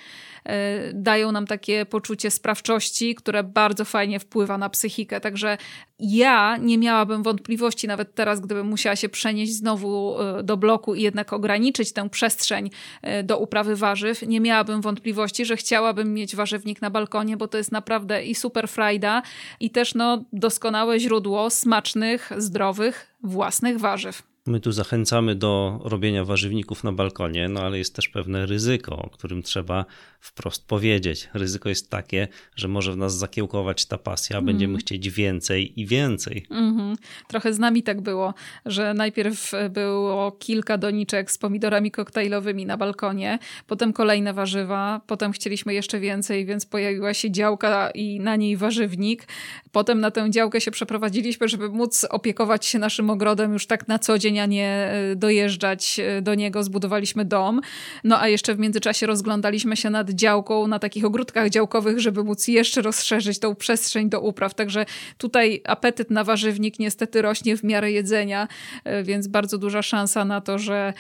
dają 0.94 1.32
nam 1.32 1.48
takie 1.48 1.86
poczucie 1.86 2.32
sprawczości, 2.32 3.16
które 3.16 3.44
bardzo 3.44 3.86
fajnie 3.86 4.20
wpływa 4.20 4.58
na 4.58 4.70
psychikę. 4.70 5.22
Także 5.22 5.58
ja 6.00 6.58
nie 6.58 6.78
miałabym 6.78 7.24
wątpliwości, 7.24 7.88
nawet 7.88 8.16
teraz, 8.16 8.40
gdybym 8.40 8.68
musiała 8.68 8.96
się 8.96 9.10
przenieść 9.10 9.54
znowu 9.54 10.22
e, 10.22 10.44
do 10.44 10.58
bloku 10.58 10.96
i 10.96 11.02
jednak 11.02 11.34
ograniczyć 11.34 11.94
tę 11.94 12.10
przestrzeń 12.10 12.70
e, 13.02 13.24
do 13.24 13.38
uprawy 13.38 13.76
warzyw, 13.76 14.22
nie 14.22 14.40
miałabym 14.40 14.82
wątpliwości, 14.82 15.46
że 15.46 15.58
chciałabym 15.58 16.14
mieć 16.14 16.36
warzywnik 16.36 16.82
na 16.82 16.90
balkonie, 16.90 17.38
bo 17.38 17.48
to 17.48 17.58
jest 17.58 17.72
naprawdę 17.72 18.24
i 18.24 18.36
super 18.36 18.68
frajda, 18.68 19.22
i 19.60 19.70
też 19.70 19.96
no, 19.96 20.24
doskonałe 20.34 21.00
źródło 21.00 21.50
smacznych, 21.50 22.32
zdrowych, 22.38 23.16
własnych 23.24 23.80
warzyw. 23.80 24.24
My 24.46 24.60
tu 24.60 24.72
zachęcamy 24.72 25.36
do 25.36 25.80
robienia 25.84 26.26
warzywników 26.26 26.84
na 26.84 26.92
balkonie, 26.92 27.50
no 27.50 27.62
ale 27.62 27.78
jest 27.78 27.96
też 27.96 28.10
pewne 28.10 28.46
ryzyko, 28.46 28.98
o 28.98 29.10
którym 29.10 29.44
trzeba 29.44 29.86
wprost 30.20 30.68
powiedzieć. 30.68 31.30
Ryzyko 31.34 31.70
jest 31.70 31.90
takie, 31.90 32.28
że 32.56 32.68
może 32.68 32.94
w 32.94 32.98
nas 32.98 33.18
zakiełkować 33.18 33.86
ta 33.86 33.98
pasja, 33.98 34.38
mm. 34.38 34.46
będziemy 34.46 34.78
chcieć 34.78 35.10
więcej 35.10 35.82
i 35.82 35.86
więcej. 35.86 36.46
Mm 36.50 36.78
-hmm. 36.78 36.98
Trochę 37.28 37.54
z 37.54 37.60
nami 37.60 37.84
tak 37.84 38.02
było, 38.02 38.34
że 38.66 38.94
najpierw 38.94 39.52
było 39.70 40.32
kilka 40.32 40.78
doniczek 40.78 41.32
z 41.32 41.38
pomidorami 41.38 41.92
koktajlowymi 41.92 42.66
na 42.66 42.78
balkonie, 42.78 43.40
potem 43.68 43.94
kolejne 43.94 44.34
warzywa, 44.34 45.02
potem 45.08 45.32
chcieliśmy 45.32 45.74
jeszcze 45.74 46.00
więcej, 46.00 46.46
więc 46.46 46.66
pojawiła 46.66 47.14
się 47.14 47.32
działka 47.32 47.92
i 47.92 48.20
na 48.20 48.36
niej 48.36 48.58
warzywnik. 48.58 49.28
Potem 49.72 50.00
na 50.00 50.12
tę 50.12 50.32
działkę 50.32 50.62
się 50.62 50.72
przeprowadziliśmy, 50.72 51.48
żeby 51.48 51.70
móc 51.70 52.06
opiekować 52.10 52.66
się 52.66 52.80
naszym 52.80 53.10
ogrodem 53.10 53.54
już 53.54 53.68
tak 53.68 53.88
na 53.88 54.00
co 54.00 54.18
dzień, 54.18 54.40
a 54.40 54.46
nie 54.46 54.68
e, 54.68 55.16
dojeżdżać 55.16 56.00
e, 56.00 56.22
do 56.22 56.36
niego. 56.36 56.64
Zbudowaliśmy 56.64 57.26
dom. 57.26 57.62
No 58.04 58.22
a 58.22 58.28
jeszcze 58.28 58.56
w 58.56 58.60
międzyczasie 58.60 59.08
rozglądaliśmy 59.08 59.78
się 59.78 59.90
nad 59.90 60.09
działką, 60.14 60.68
na 60.68 60.80
takich 60.80 61.06
ogródkach 61.06 61.50
działkowych, 61.50 62.00
żeby 62.00 62.24
móc 62.24 62.48
jeszcze 62.48 62.82
rozszerzyć 62.82 63.40
tą 63.40 63.56
przestrzeń 63.56 64.10
do 64.10 64.22
upraw. 64.22 64.54
Także 64.54 64.86
tutaj 65.18 65.62
apetyt 65.66 66.12
na 66.12 66.24
warzywnik 66.24 66.80
niestety 66.80 67.22
rośnie 67.22 67.58
w 67.58 67.64
miarę 67.64 67.92
jedzenia, 67.92 68.48
e, 68.84 69.04
więc 69.04 69.28
bardzo 69.28 69.58
duża 69.58 69.82
szansa 69.82 70.26
na 70.26 70.42
to, 70.42 70.60
że 70.60 70.94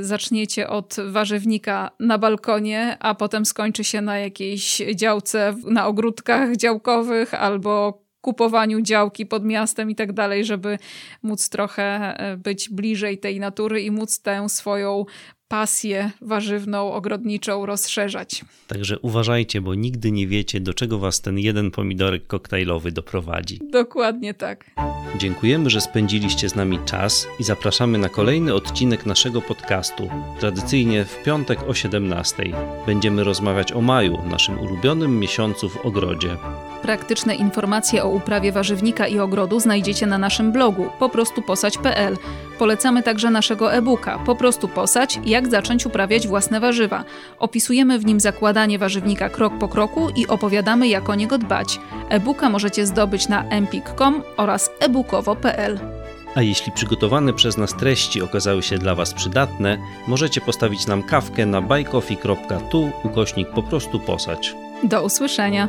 zaczniecie 0.00 0.68
od 0.68 0.96
warzywnika 1.10 1.90
na 2.00 2.18
balkonie, 2.18 2.96
a 3.00 3.14
potem 3.14 3.46
skończy 3.46 3.84
się 3.84 4.00
na 4.00 4.18
jakiejś 4.18 4.82
działce, 4.94 5.54
na 5.64 5.86
ogródkach 5.86 6.56
działkowych 6.56 7.34
albo 7.34 8.02
kupowaniu 8.22 8.80
działki 8.80 9.26
pod 9.26 9.44
miastem 9.44 9.90
i 9.90 9.94
tak 9.94 10.12
dalej, 10.12 10.44
żeby 10.44 10.78
móc 11.22 11.48
trochę 11.48 12.16
e, 12.18 12.36
być 12.36 12.68
bliżej 12.68 13.18
tej 13.18 13.40
natury 13.40 13.82
i 13.82 13.90
móc 13.90 14.22
tę 14.22 14.48
swoją 14.48 15.04
pasję 15.52 16.10
warzywną, 16.20 16.92
ogrodniczą 16.92 17.66
rozszerzać. 17.66 18.44
Także 18.68 18.98
uważajcie, 18.98 19.60
bo 19.60 19.74
nigdy 19.74 20.12
nie 20.12 20.26
wiecie, 20.26 20.60
do 20.60 20.74
czego 20.74 20.98
was 20.98 21.20
ten 21.20 21.38
jeden 21.38 21.70
pomidorek 21.70 22.26
koktajlowy 22.26 22.92
doprowadzi. 22.92 23.60
Dokładnie 23.70 24.34
tak. 24.34 24.70
Dziękujemy, 25.18 25.70
że 25.70 25.80
spędziliście 25.80 26.48
z 26.48 26.54
nami 26.54 26.78
czas 26.84 27.26
i 27.40 27.44
zapraszamy 27.44 27.98
na 27.98 28.08
kolejny 28.08 28.54
odcinek 28.54 29.06
naszego 29.06 29.42
podcastu. 29.42 30.08
Tradycyjnie 30.40 31.04
w 31.04 31.22
piątek 31.22 31.68
o 31.68 31.74
17. 31.74 32.44
Będziemy 32.86 33.24
rozmawiać 33.24 33.72
o 33.72 33.80
maju, 33.80 34.18
naszym 34.30 34.60
ulubionym 34.60 35.18
miesiącu 35.18 35.68
w 35.68 35.86
ogrodzie. 35.86 36.36
Praktyczne 36.82 37.34
informacje 37.34 38.04
o 38.04 38.08
uprawie 38.08 38.52
warzywnika 38.52 39.06
i 39.06 39.18
ogrodu 39.18 39.60
znajdziecie 39.60 40.06
na 40.06 40.18
naszym 40.18 40.52
blogu 40.52 40.86
poprostuposać.pl. 40.98 42.16
Polecamy 42.58 43.02
także 43.02 43.30
naszego 43.30 43.74
e-booka 43.74 44.18
Po 44.18 44.36
prostu 44.36 44.68
posać 44.68 45.20
jak 45.24 45.50
zacząć 45.50 45.86
uprawiać 45.86 46.28
własne 46.28 46.60
warzywa. 46.60 47.04
Opisujemy 47.38 47.98
w 47.98 48.06
nim 48.06 48.20
zakładanie 48.20 48.78
warzywnika 48.78 49.28
krok 49.28 49.58
po 49.58 49.68
kroku 49.68 50.08
i 50.16 50.26
opowiadamy 50.26 50.88
jak 50.88 51.10
o 51.10 51.14
niego 51.14 51.38
dbać. 51.38 51.80
E-booka 52.08 52.48
możecie 52.48 52.86
zdobyć 52.86 53.28
na 53.28 53.48
empik.com 53.48 54.22
oraz 54.36 54.70
ebookowo.pl. 54.80 55.78
A 56.34 56.42
jeśli 56.42 56.72
przygotowane 56.72 57.32
przez 57.32 57.56
nas 57.56 57.76
treści 57.76 58.22
okazały 58.22 58.62
się 58.62 58.78
dla 58.78 58.94
Was 58.94 59.14
przydatne, 59.14 59.78
możecie 60.06 60.40
postawić 60.40 60.86
nam 60.86 61.02
kawkę 61.02 61.46
na 61.46 61.62
buycoffee.tu 61.62 62.90
ukośnik 63.04 63.48
po 63.50 63.62
prostu 63.62 64.00
posać. 64.00 64.54
Do 64.84 65.04
usłyszenia. 65.04 65.68